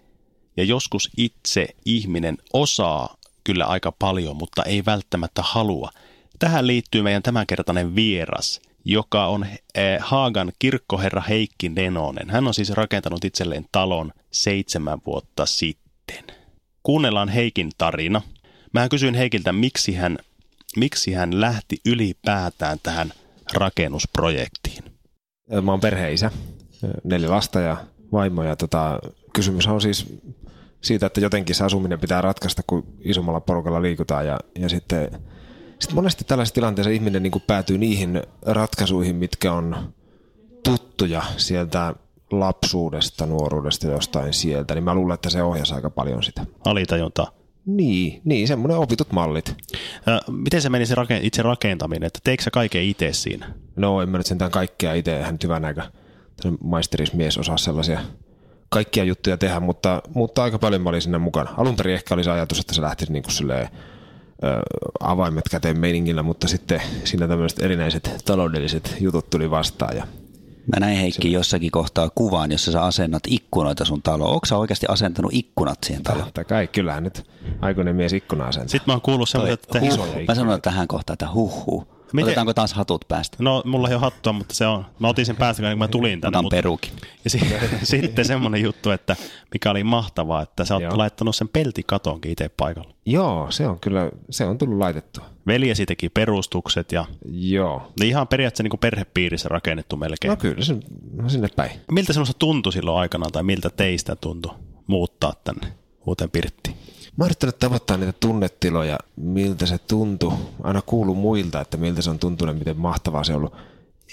[0.57, 5.91] Ja joskus itse ihminen osaa kyllä aika paljon, mutta ei välttämättä halua.
[6.39, 12.31] Tähän liittyy meidän tämänkertainen vieras, joka on eh, Haagan kirkkoherra Heikki Nenonen.
[12.31, 16.25] Hän on siis rakentanut itselleen talon seitsemän vuotta sitten.
[16.83, 18.23] Kuunnellaan Heikin tarina.
[18.73, 20.19] Mä kysyin Heikiltä, miksi hän,
[20.77, 23.13] miksi hän lähti ylipäätään tähän
[23.53, 24.85] rakennusprojektiin.
[25.63, 26.31] Mä oon perheisä,
[27.05, 27.77] neljä lasta ja
[28.13, 28.99] vaimo ja tota,
[29.33, 30.07] kysymys on siis
[30.81, 35.11] siitä, että jotenkin se asuminen pitää ratkaista, kun isommalla porukalla liikutaan ja, ja sitten
[35.81, 39.93] sitten monesti tällaisessa tilanteessa ihminen niin kuin päätyy niihin ratkaisuihin, mitkä on
[40.65, 41.95] tuttuja sieltä
[42.31, 46.47] lapsuudesta, nuoruudesta, jostain sieltä, niin mä luulen, että se ohjasi aika paljon sitä.
[46.65, 47.33] Alitajunta.
[47.67, 49.57] Niin, niin semmoinen opitut mallit.
[50.09, 53.55] Ö, miten se meni se rake- itse rakentaminen, että teikö sä kaiken itse siinä?
[53.77, 55.83] No en mä nyt sentään kaikkea itse, nyt hyvän aika
[56.61, 58.01] maisterismies osaa sellaisia
[58.69, 61.55] kaikkia juttuja tehdä, mutta, mutta aika paljon mä olin sinne mukana.
[61.57, 63.69] Alun perin ehkä oli se ajatus, että se lähtisi niin kuin silleen,
[65.01, 70.07] avaimet käteen meiningillä, mutta sitten siinä tämmöiset erinäiset taloudelliset jutut tuli vastaan ja
[70.77, 74.31] Mä näin Heikki jossakin kohtaa kuvan, jossa sä asennat ikkunoita sun taloon.
[74.35, 76.25] Onko sä oikeasti asentanut ikkunat siihen taloon?
[76.25, 77.27] totta kai kyllähän nyt
[77.61, 78.69] aikuinen mies ikkuna asentaa.
[78.69, 79.97] Sitten mä oon kuullut semmoisen, että Huh.
[79.97, 80.17] Huh.
[80.29, 83.37] Mä sanon tähän kohtaan, että huh Miten- Otetaanko taas hatut päästä?
[83.41, 86.21] no mulla ei ole hattua, mutta se on, mä otin sen päästä, kun mä tulin
[86.21, 86.37] tänne.
[86.39, 86.91] Otan mutta, perukin.
[87.25, 87.41] ja si-
[87.83, 89.17] sitten semmoinen juttu, että
[89.55, 90.99] mikä oli mahtavaa, että sä oot Joo.
[90.99, 92.91] laittanut sen peltikatonkin itse paikalla.
[93.07, 95.25] Joo, se on kyllä, se on tullut laitettua.
[95.47, 97.93] Veljesi teki perustukset ja Joo.
[98.01, 100.31] ne ihan periaatteessa niin kuin perhepiirissä rakennettu melkein.
[100.31, 100.77] No kyllä, se,
[101.15, 101.71] no sinne päin.
[101.93, 104.55] Miltä sinusta tuntui silloin aikanaan tai miltä teistä tuntui
[104.87, 105.73] muuttaa tänne
[106.07, 106.77] uuteen pirttiin?
[107.21, 110.33] Mä oon yrittänyt tavoittaa niitä tunnetiloja, miltä se tuntui.
[110.63, 113.55] Aina kuuluu muilta, että miltä se on tuntunut, miten mahtavaa se on ollut.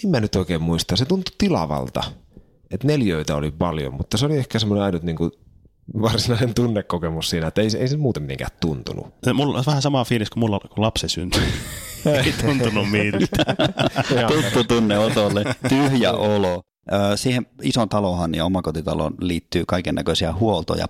[0.05, 0.95] En mä nyt oikein muista.
[0.95, 2.03] Se tuntui tilavalta.
[2.71, 5.31] Että neljöitä oli paljon, mutta se oli ehkä semmoinen ainut niin kuin
[6.01, 9.07] varsinainen tunnekokemus siinä, että ei, se- ei se muuten mitenkään tuntunut.
[9.23, 11.41] Se- Mulla on vähän sama fiilis kuin mulla, kun lapsi syntyi.
[12.23, 13.55] ei tuntunut miltä.
[14.27, 16.61] Tuttu tunne Otolle, tyhjä olo.
[17.15, 20.87] Siihen ison talohan ja omakotitaloon liittyy kaiken näköisiä huoltoja,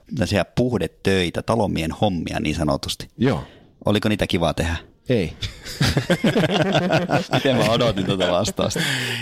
[0.55, 3.07] puhdetöitä, talomien hommia niin sanotusti.
[3.17, 3.43] Joo.
[3.86, 4.77] Oliko niitä kiva tehdä?
[5.10, 5.34] Ei.
[7.34, 8.80] Miten mä odotin tuota vastausta?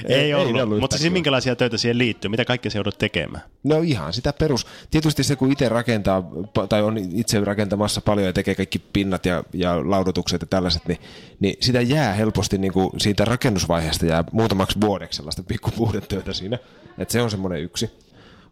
[0.08, 2.30] Ei, ei ollut, ne ollut mutta siis minkälaisia töitä siihen liittyy?
[2.30, 3.43] Mitä kaikkea se joudut tekemään?
[3.63, 4.67] No ihan sitä perus.
[4.91, 6.24] Tietysti se, kun itse rakentaa,
[6.69, 11.00] tai on itse rakentamassa paljon ja tekee kaikki pinnat ja, ja laudotukset ja tällaiset, niin,
[11.39, 16.60] niin sitä jää helposti niin kuin siitä rakennusvaiheesta jää muutamaksi vuodeksi sellaista pikkupuhdetöitä siinä.
[16.98, 17.89] Että se on semmoinen yksi.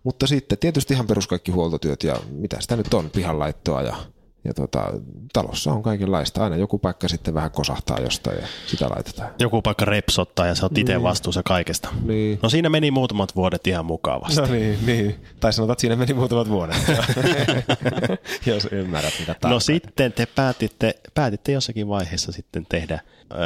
[0.04, 3.96] Mutta sitten tietysti ihan perus kaikki huoltotyöt ja mitä sitä nyt on, pihanlaittoa ja,
[4.46, 4.84] ja tota,
[5.34, 6.44] talossa on kaikenlaista.
[6.44, 9.30] Aina joku paikka sitten vähän kosahtaa jostain ja sitä laitetaan.
[9.40, 11.90] Joku paikka repsottaa ja sä oot itse vastuussa kaikesta.
[12.06, 12.40] Niin.
[12.42, 14.42] No siinä meni muutamat vuodet ihan mukavasti.
[14.42, 15.16] No niin, niin.
[15.40, 16.76] Tai sanotaan, että siinä meni muutamat vuodet.
[18.46, 19.62] Jos ymmärrät, mitä No tarkoitan.
[19.62, 23.00] sitten te päätitte, päätitte jossakin vaiheessa sitten tehdä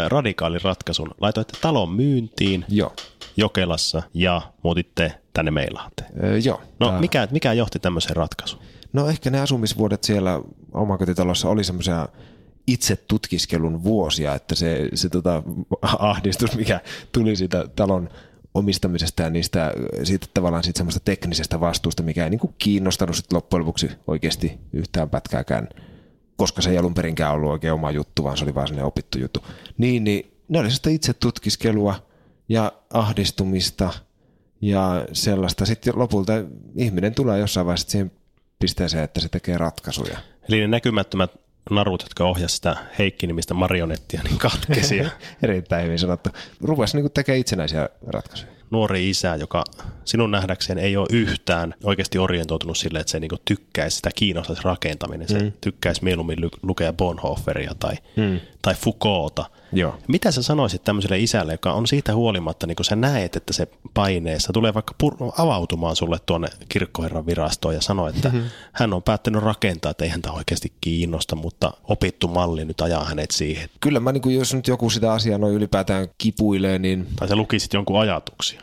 [0.08, 1.12] radikaalin ratkaisun.
[1.22, 2.94] Laitoitte talon myyntiin Joo.
[3.38, 6.10] Jokelassa ja muutitte tänne Meilahteen.
[6.24, 6.62] Ö, joo.
[6.80, 8.62] No mikä, mikä johti tämmöiseen ratkaisuun?
[8.98, 10.42] No ehkä ne asumisvuodet siellä
[10.74, 12.10] omakotitalossa oli semmoisia
[12.68, 15.44] itse tutkiskelun vuosia, että se, se tota
[15.82, 16.82] ahdistus, mikä
[17.12, 18.10] tuli siitä talon
[18.54, 23.62] omistamisesta ja niistä, siitä tavallaan siitä semmoista teknisestä vastuusta, mikä ei niinku kiinnostanut sit loppujen
[23.62, 25.70] lopuksi oikeasti yhtään pätkääkään,
[26.38, 29.20] koska se ei alun perinkään ollut oikein oma juttu, vaan se oli vaan sellainen opittu
[29.20, 29.46] juttu.
[29.78, 32.08] Niin, niin ne oli sitä itse tutkiskelua
[32.50, 33.94] ja ahdistumista
[34.62, 35.66] ja sellaista.
[35.66, 36.34] Sitten lopulta
[36.76, 38.12] ihminen tulee jossain vaiheessa siihen
[38.60, 40.18] pisteeseen, että se tekee ratkaisuja.
[40.50, 41.32] Eli ne näkymättömät
[41.70, 45.02] narut, jotka ohjasivat sitä Heikki-nimistä marionettia, niin katkesi.
[45.44, 46.30] Erittäin hyvin sanottu.
[46.62, 48.52] Rupesi niin tekemään itsenäisiä ratkaisuja.
[48.72, 49.64] nuori isä, joka
[50.06, 55.28] sinun nähdäkseen ei ole yhtään oikeasti orientoitunut sille, että se niin tykkäisi sitä kiinnostaisi rakentaminen.
[55.28, 55.52] Se mm.
[55.62, 58.40] tykkäisi mieluummin lu- lukea Bonhoefferia tai, mm.
[58.62, 59.46] tai Foucaulta.
[59.72, 59.96] Joo.
[60.08, 63.68] Mitä sä sanoisit tämmöiselle isälle, joka on siitä huolimatta, niin kun sä näet, että se
[63.94, 68.50] paineessa tulee vaikka pur- avautumaan sulle tuonne kirkkoherran virastoon ja sanoo, että mm-hmm.
[68.74, 73.32] hän on päättänyt rakentaa, että ei häntä oikeasti kiinnosta, mutta opittu malli nyt ajaa hänet
[73.32, 73.70] siihen.
[73.80, 77.36] Kyllä mä, niin kuin, jos nyt joku sitä asiaa noin ylipäätään kipuilee, niin Tai sä
[77.36, 78.62] lukisit jonkun ajatuksia.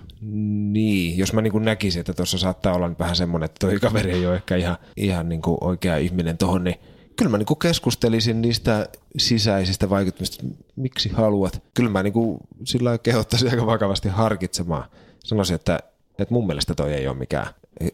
[0.72, 4.26] Niin, jos mä niin näkisin, että tuossa saattaa olla vähän semmoinen, että toi kaveri ei
[4.26, 6.80] ole ehkä ihan, ihan niin oikea ihminen tohon, niin
[7.16, 10.44] kyllä mä niin kuin keskustelisin niistä sisäisistä vaikuttamista,
[10.76, 11.62] miksi haluat.
[11.74, 14.84] Kyllä mä niin kuin sillä kehottaisin aika vakavasti harkitsemaan.
[15.24, 15.78] Sanoisin, että,
[16.18, 17.46] että mun mielestä toi ei ole mikään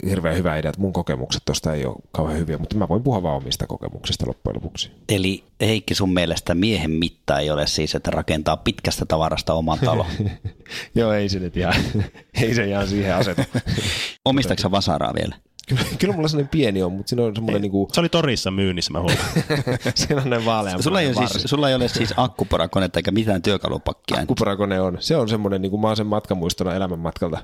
[0.08, 3.22] hirveän hyvä idea, että mun kokemukset tuosta ei ole kauhean hyviä, mutta mä voin puhua
[3.22, 4.90] vaan omista kokemuksista loppujen lopuksi.
[5.08, 10.06] Eli Heikki, sun mielestä miehen mitta ei ole siis, että rakentaa pitkästä tavarasta oman talon.
[10.94, 11.74] Joo, ei se nyt ihan,
[12.42, 13.42] ei se ihan siihen asetu.
[14.24, 15.34] Omistatko vasaraa vielä?
[15.68, 18.50] Kyllä, kyllä mulla sellainen pieni on, mutta siinä on semmoinen niin kuin, Se oli torissa
[18.50, 19.28] myynnissä, mä huomaan.
[19.94, 23.42] siinä on ne vaalean Sulla ei, ole siis, sulla ei ole siis akkuporakonetta eikä mitään
[23.42, 24.26] työkalupakkia.
[24.26, 24.96] Kuparakone on.
[25.00, 27.38] Se on semmoinen, niin kuin mä oon sen matkamuistona elämänmatkalta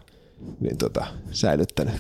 [0.60, 1.94] niin tota, säilyttänyt.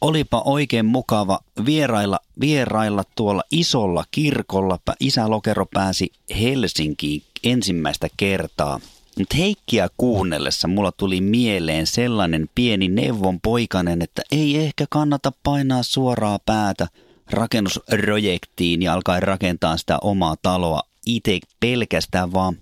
[0.00, 4.78] Olipa oikein mukava vierailla, vierailla tuolla isolla kirkolla.
[5.00, 8.80] Isä Lokero pääsi Helsinkiin ensimmäistä kertaa.
[9.18, 15.82] Mutta Heikkiä kuunnellessa mulla tuli mieleen sellainen pieni neuvon poikanen, että ei ehkä kannata painaa
[15.82, 16.88] suoraa päätä
[17.30, 22.56] rakennusprojektiin ja alkaa rakentaa sitä omaa taloa itse pelkästään, vaan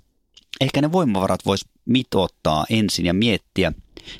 [0.61, 3.73] ehkä ne voimavarat vois mitottaa ensin ja miettiä.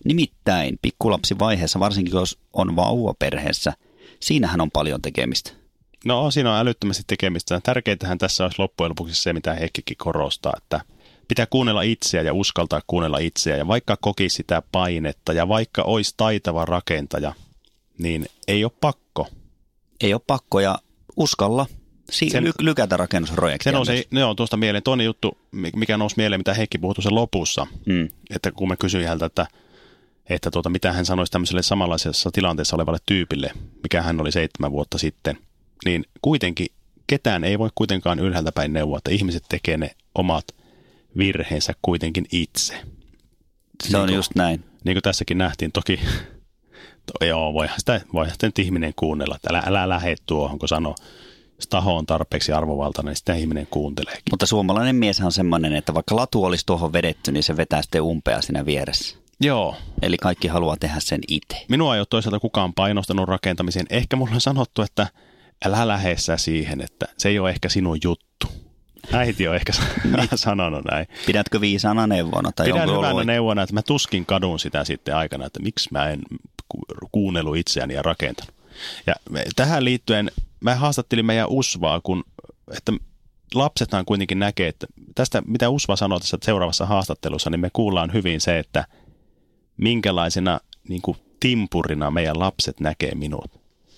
[0.05, 3.73] Nimittäin pikkulapsivaiheessa, varsinkin jos on vauvaperheessä,
[4.21, 5.51] siinähän on paljon tekemistä.
[6.05, 7.61] No siinä on älyttömästi tekemistä.
[7.63, 10.81] Tärkeintähän tässä olisi loppujen lopuksi se, mitä Heikkikin korostaa, että
[11.33, 13.57] pitää kuunnella itseä ja uskaltaa kuunnella itseä.
[13.57, 17.33] Ja vaikka koki sitä painetta ja vaikka olisi taitava rakentaja,
[17.99, 19.29] niin ei ole pakko.
[20.01, 20.79] Ei ole pakko ja
[21.17, 21.67] uskalla
[22.11, 23.73] si- Sen- ly- lykätä rakennusprojektia.
[23.73, 24.07] Se nousi, myös.
[24.11, 24.83] ne on tuosta mieleen.
[24.83, 25.39] Toinen juttu,
[25.77, 28.09] mikä nousi mieleen, mitä Heikki puhui tuossa lopussa, Mm.
[28.31, 29.47] että kun mä kysyin häneltä, että,
[30.29, 33.51] että tuota, mitä hän sanoisi tämmöiselle samanlaisessa tilanteessa olevalle tyypille,
[33.83, 35.39] mikä hän oli seitsemän vuotta sitten,
[35.85, 36.67] niin kuitenkin
[37.07, 40.45] ketään ei voi kuitenkaan ylhäältä päin neuvoa, että ihmiset tekee ne omat
[41.19, 42.81] virheensä kuitenkin itse.
[43.85, 44.65] Se on Niin just näin.
[44.85, 46.01] Niin kuin tässäkin nähtiin, toki
[47.07, 50.69] to, joo, voihan sitä, voihan sitä nyt ihminen kuunnella, että älä, älä lähde tuohon, kun
[50.69, 50.95] sanoo,
[51.57, 54.23] jos taho on tarpeeksi arvovaltainen, niin sitä ihminen kuunteleekin.
[54.31, 58.03] Mutta suomalainen mies on semmoinen, että vaikka latu olisi tuohon vedetty, niin se vetää sitten
[58.03, 59.17] umpea siinä vieressä.
[59.41, 61.65] Joo, Eli kaikki haluaa tehdä sen itse.
[61.69, 63.87] Minua ei ole toisaalta kukaan painostanut rakentamiseen.
[63.91, 65.07] Ehkä mulle on sanottu, että
[65.65, 68.32] älä lähde sä siihen, että se ei ole ehkä sinun juttu.
[69.13, 69.73] Äiti on ehkä
[70.35, 71.07] sanonut näin.
[71.27, 72.53] Pidätkö viisaana neuvona?
[72.53, 76.09] Tai Pidän hyvänä ollut- neuvona, että mä tuskin kadun sitä sitten aikana, että miksi mä
[76.09, 76.21] en
[76.69, 78.55] ku- kuunnellut itseäni ja rakentanut.
[79.07, 82.25] Ja me- tähän liittyen mä haastattelin meidän Usvaa, kun,
[82.77, 82.93] että
[83.55, 88.41] lapsethan kuitenkin näkee, että tästä mitä Usva sanoi tässä seuraavassa haastattelussa, niin me kuullaan hyvin
[88.41, 88.85] se, että
[89.77, 93.45] minkälaisena niin kuin timpurina meidän lapset näkee minut.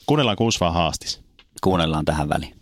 [0.06, 1.20] Kuunnellaanko Usvaa haastis?
[1.62, 2.54] Kuunnellaan tähän väliin.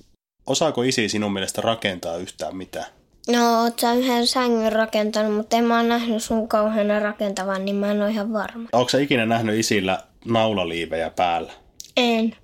[0.47, 2.87] Osaako isi sinun mielestä rakentaa yhtään mitään?
[3.29, 7.77] No, oot sä yhden sängyn rakentanut, mutta en mä oon nähnyt sun kauheana rakentavan, niin
[7.77, 8.69] mä en ole ihan varma.
[8.73, 11.53] Onko sä ikinä nähnyt isillä naulaliivejä päällä?
[11.97, 12.37] En.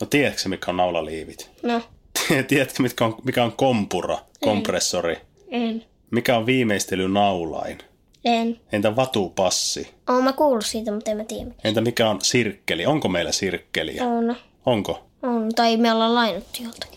[0.00, 1.50] No tiedätkö sä, mitkä on naulaliivit?
[1.62, 1.80] No,
[2.48, 5.16] tiedätkö, mitkä on, mikä on kompura, kompressori?
[5.50, 5.84] en.
[6.10, 7.78] Mikä on viimeistelynaulain?
[8.24, 8.60] En.
[8.72, 9.94] Entä vatupassi?
[10.08, 11.44] Oon mä kuullut siitä, mutta en mä tiedä.
[11.44, 11.60] mikä.
[11.64, 12.86] Entä mikä on sirkkeli?
[12.86, 14.04] Onko meillä sirkkeliä?
[14.04, 14.36] On.
[14.66, 15.06] Onko?
[15.22, 15.48] On.
[15.54, 16.95] Tai me ollaan lainattu joltakin.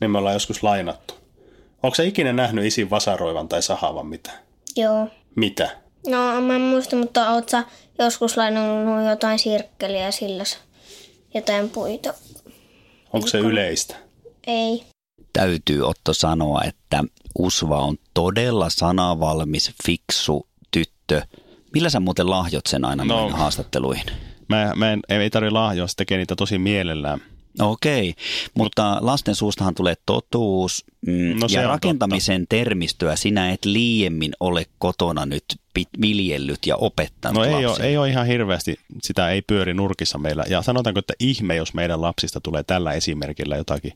[0.00, 1.14] Niin me ollaan joskus lainattu.
[1.82, 4.38] Onko sä ikinä nähnyt isin vasaroivan tai sahavan mitään?
[4.76, 5.08] Joo.
[5.36, 5.70] Mitä?
[6.06, 7.64] No, mä en muista, mutta oot sä
[7.98, 10.44] joskus lainannut jotain sirkkeliä sillä
[11.34, 12.14] jotain puita?
[13.12, 13.96] Onko se yleistä?
[14.46, 14.84] Ei.
[15.32, 17.04] Täytyy Otto sanoa, että
[17.38, 21.22] Usva on todella sanavalmis, fiksu tyttö.
[21.74, 23.28] Millä sä muuten lahjot sen aina No.
[23.28, 23.36] no.
[23.36, 24.06] haastatteluihin?
[24.48, 27.20] Mä, mä en, ei tarvi lahjoa, se tekee niitä tosi mielellään.
[27.60, 28.14] Okei,
[28.54, 35.26] mutta lasten suustahan tulee totuus mm, No ja rakentamisen termistöä sinä et liiemmin ole kotona
[35.26, 35.44] nyt
[36.00, 40.44] viljellyt ja opettanut No ei ole, ei ole ihan hirveästi, sitä ei pyöri nurkissa meillä.
[40.48, 43.92] Ja sanotaanko, että ihme, jos meidän lapsista tulee tällä esimerkillä jotakin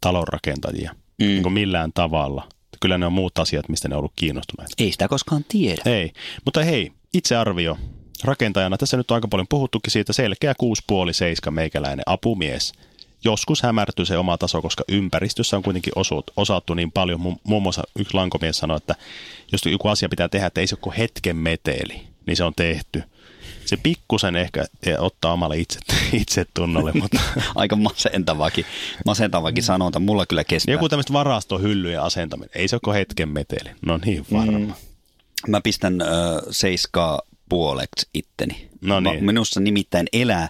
[0.00, 0.92] talonrakentajia.
[0.92, 1.26] Mm.
[1.26, 2.48] Niin kuin millään tavalla.
[2.80, 4.74] Kyllä ne on muut asiat, mistä ne on ollut kiinnostuneita.
[4.78, 5.82] Ei sitä koskaan tiedä.
[5.86, 6.12] Ei,
[6.44, 7.78] mutta hei, itsearvio
[8.24, 8.76] rakentajana.
[8.76, 10.12] Tässä nyt on aika paljon puhuttukin siitä.
[10.12, 12.72] Selkeä 6,5-7 meikäläinen apumies.
[13.24, 17.20] Joskus hämärtyy se oma taso, koska ympäristössä on kuitenkin osut, osattu niin paljon.
[17.20, 18.94] Mu- Muun muassa yksi lankomies sanoi, että
[19.52, 22.52] jos joku asia pitää tehdä, että ei se ole kuin hetken meteli, niin se on
[22.56, 23.02] tehty.
[23.64, 24.64] Se pikkusen ehkä
[24.98, 25.78] ottaa omalle itse,
[26.20, 27.20] itsetunnolle, mutta
[27.54, 28.64] Aika masentavakin,
[29.06, 29.98] masentavakin sanonta.
[30.00, 30.72] Mulla kyllä kestää.
[30.72, 33.70] joku tämmöistä varastohyllyjen asentaminen, ei se ole kuin hetken meteli.
[33.86, 34.58] No niin, varma.
[34.58, 34.72] Mm.
[35.48, 36.06] Mä pistän ö,
[36.50, 38.68] seiskaa puoleksi itteni.
[38.80, 39.24] No niin.
[39.24, 40.48] Minussa nimittäin elää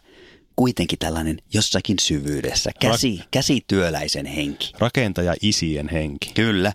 [0.57, 4.73] kuitenkin tällainen jossakin syvyydessä, käsi, käsityöläisen henki.
[4.79, 6.33] Rakentaja isien henki.
[6.35, 6.73] Kyllä.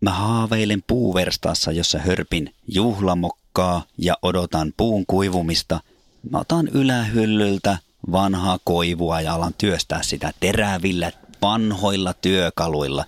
[0.00, 5.80] Mä haaveilen puuverstaassa, jossa hörpin juhlamokkaa ja odotan puun kuivumista.
[6.30, 7.78] Mä otan ylähyllyltä
[8.12, 11.12] vanhaa koivua ja alan työstää sitä terävillä,
[11.42, 13.04] vanhoilla työkaluilla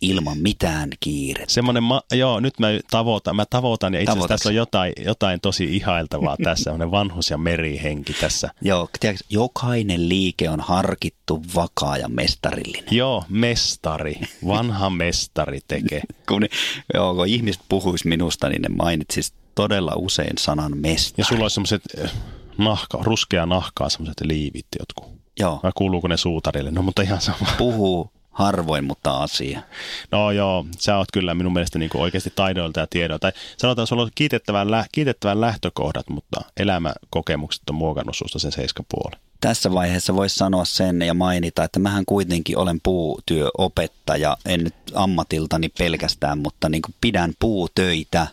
[0.00, 1.52] ilman mitään kiirettä.
[1.52, 5.40] Semmoinen, ma- joo, nyt mä tavoitan, mä tavoitan, ja itse asiassa tässä on jotain, jotain
[5.40, 8.50] tosi ihailtavaa tässä, semmoinen vanhus- ja merihenki tässä.
[8.62, 12.84] Joo, tiedätkö, jokainen liike on harkittu, vakaa ja mestarillinen.
[12.90, 16.02] Joo, mestari, vanha mestari tekee.
[16.28, 16.46] Kun,
[16.94, 21.14] joo, kun ihmiset puhuis minusta, niin ne mainitsis todella usein sanan mestari.
[21.20, 22.10] Ja sulla olisi semmoiset eh,
[22.58, 25.20] nahka, ruskea nahkaa semmoiset liivit jotkut.
[25.40, 26.70] Joo, Vai kuuluuko ne suutarille?
[26.70, 27.46] No mutta ihan sama.
[27.58, 28.10] puhuu
[28.40, 29.62] harvoin, mutta asia.
[30.10, 33.32] No joo, sä oot kyllä minun mielestä niin kuin oikeasti taidoilta ja tiedoilta.
[33.32, 38.52] Tai sanotaan, että sulla on kiitettävän, lä- kiitettävän lähtökohdat, mutta elämäkokemukset on muokannut susta sen
[38.52, 39.16] seiskapuoli.
[39.40, 45.68] Tässä vaiheessa voisi sanoa sen ja mainita, että mähän kuitenkin olen puutyöopettaja, en nyt ammatiltani
[45.68, 48.26] pelkästään, mutta niin kuin pidän puutöitä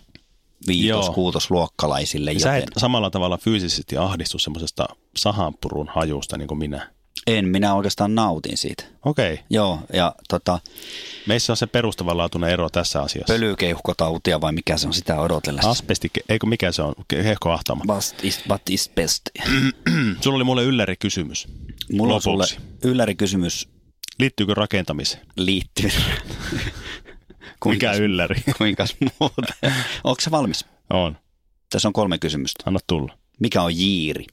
[0.67, 4.86] viitos, kuutosluokkalaisille, Ja sä joten et samalla tavalla fyysisesti ahdistu semmoisesta
[5.17, 6.96] sahanpurun hajusta niin kuin minä.
[7.27, 8.83] En, minä oikeastaan nautin siitä.
[9.05, 9.45] Okei, okay.
[9.49, 10.59] Joo, ja tota,
[11.25, 13.33] meissä on se perustavanlaatuinen ero tässä asiassa.
[13.33, 15.69] pölykeuhkotautia vai mikä se on sitä odotellessa?
[15.69, 17.83] Asbesti, eikö mikä se on, hehkoahtama.
[17.87, 19.21] What is, what is best?
[20.21, 21.47] Sulla oli mulle ylläri kysymys.
[21.93, 22.45] Mulla on sulle
[22.83, 23.69] ylläri kysymys
[24.19, 25.27] Liittyykö rakentamiseen?
[25.35, 25.91] liittyen.
[27.65, 28.41] Mikä ylläri?
[28.57, 28.85] Kuinka
[29.19, 29.53] muuta?
[30.03, 30.65] Onko se valmis?
[30.89, 31.17] On.
[31.69, 32.63] Tässä on kolme kysymystä.
[32.65, 33.17] Anna tulla.
[33.39, 34.25] Mikä on jiiri?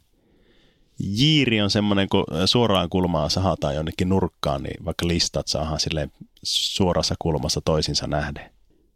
[0.98, 7.14] Jiiri on semmoinen, kun suoraan kulmaan sahataan jonnekin nurkkaan, niin vaikka listat saadaan silleen suorassa
[7.18, 8.50] kulmassa toisinsa nähden.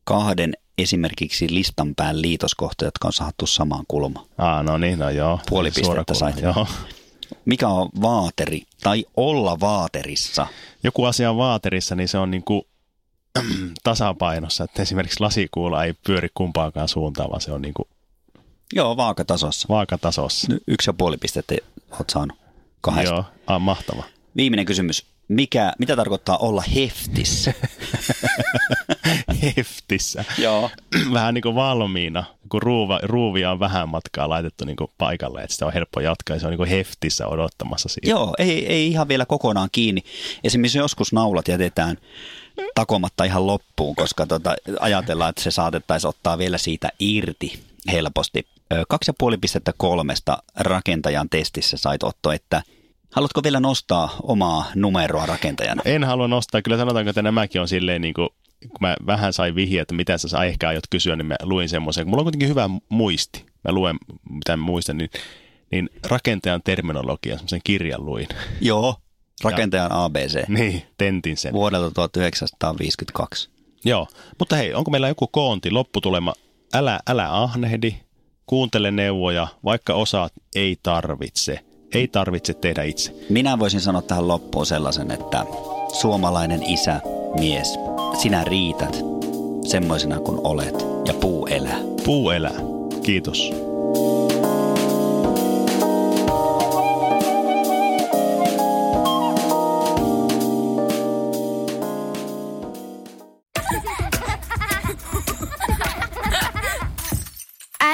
[0.04, 4.26] Kahden esimerkiksi listan pään liitoskohta, jotka on sahattu samaan kulmaan.
[4.38, 5.40] Aa, no niin, no joo.
[5.48, 6.40] Puoli pistettä sait.
[6.40, 6.66] Joo.
[7.44, 10.46] Mikä on vaateri tai olla vaaterissa?
[10.82, 12.62] Joku asia on vaaterissa, niin se on niin kuin
[13.84, 17.88] tasapainossa, että esimerkiksi lasikuula ei pyöri kumpaankaan suuntaan, vaan se on niin kuin
[18.72, 19.68] Joo, vaakatasossa.
[19.68, 20.52] vaakatasossa.
[20.66, 21.54] Yksi ja puoli pistettä
[21.90, 22.38] olet saanut
[22.80, 23.14] kahdesta.
[23.14, 24.04] Joo, ah, mahtava.
[24.36, 25.06] Viimeinen kysymys.
[25.28, 27.54] Mikä, mitä tarkoittaa olla heftissä?
[29.42, 30.24] Heftissä.
[30.38, 30.70] Joo.
[31.12, 35.52] Vähän niin kuin valmiina, kun ruuva, ruuvia on vähän matkaa laitettu niin kuin paikalle, että
[35.52, 38.10] sitä on helppo jatkaa ja se on niin kuin heftissä odottamassa siitä.
[38.10, 40.02] Joo, ei, ei ihan vielä kokonaan kiinni.
[40.44, 41.96] Esimerkiksi joskus naulat jätetään
[42.74, 47.60] takomatta ihan loppuun, koska tota, ajatellaan, että se saatettaisiin ottaa vielä siitä irti
[47.92, 48.46] helposti.
[48.72, 52.62] Ö, Kaksi ja puoli pistettä kolmesta rakentajan testissä sait Otto, että
[53.12, 55.82] haluatko vielä nostaa omaa numeroa rakentajana?
[55.84, 58.28] En halua nostaa, kyllä sanotaanko, että nämäkin on silleen niin kuin,
[58.60, 62.08] kun mä vähän sain vihjeä, että mitä sä ehkä aiot kysyä, niin mä luin semmoisen.
[62.08, 63.46] Mulla on kuitenkin hyvä muisti.
[63.64, 63.96] Mä luen,
[64.30, 65.10] mitä mä muistan, niin,
[65.70, 68.28] niin rakentajan terminologia, semmoisen kirjan luin.
[68.60, 68.96] Joo,
[69.44, 70.48] Rakentajan ABC.
[70.48, 71.52] Niin, tentin sen.
[71.52, 73.50] Vuodelta 1952.
[73.84, 74.06] Joo,
[74.38, 76.34] mutta hei, onko meillä joku koonti, lopputulema?
[76.74, 77.94] Älä, älä ahnehdi,
[78.48, 81.60] kuuntele neuvoja, vaikka osaat, ei tarvitse.
[81.94, 83.14] Ei tarvitse tehdä itse.
[83.30, 85.46] Minä voisin sanoa tähän loppuun sellaisen, että
[86.00, 87.00] suomalainen isä,
[87.38, 87.78] mies,
[88.22, 88.98] sinä riität
[89.66, 91.78] semmoisena kuin olet ja puu elää.
[92.04, 92.60] Puu elää.
[93.02, 93.50] Kiitos.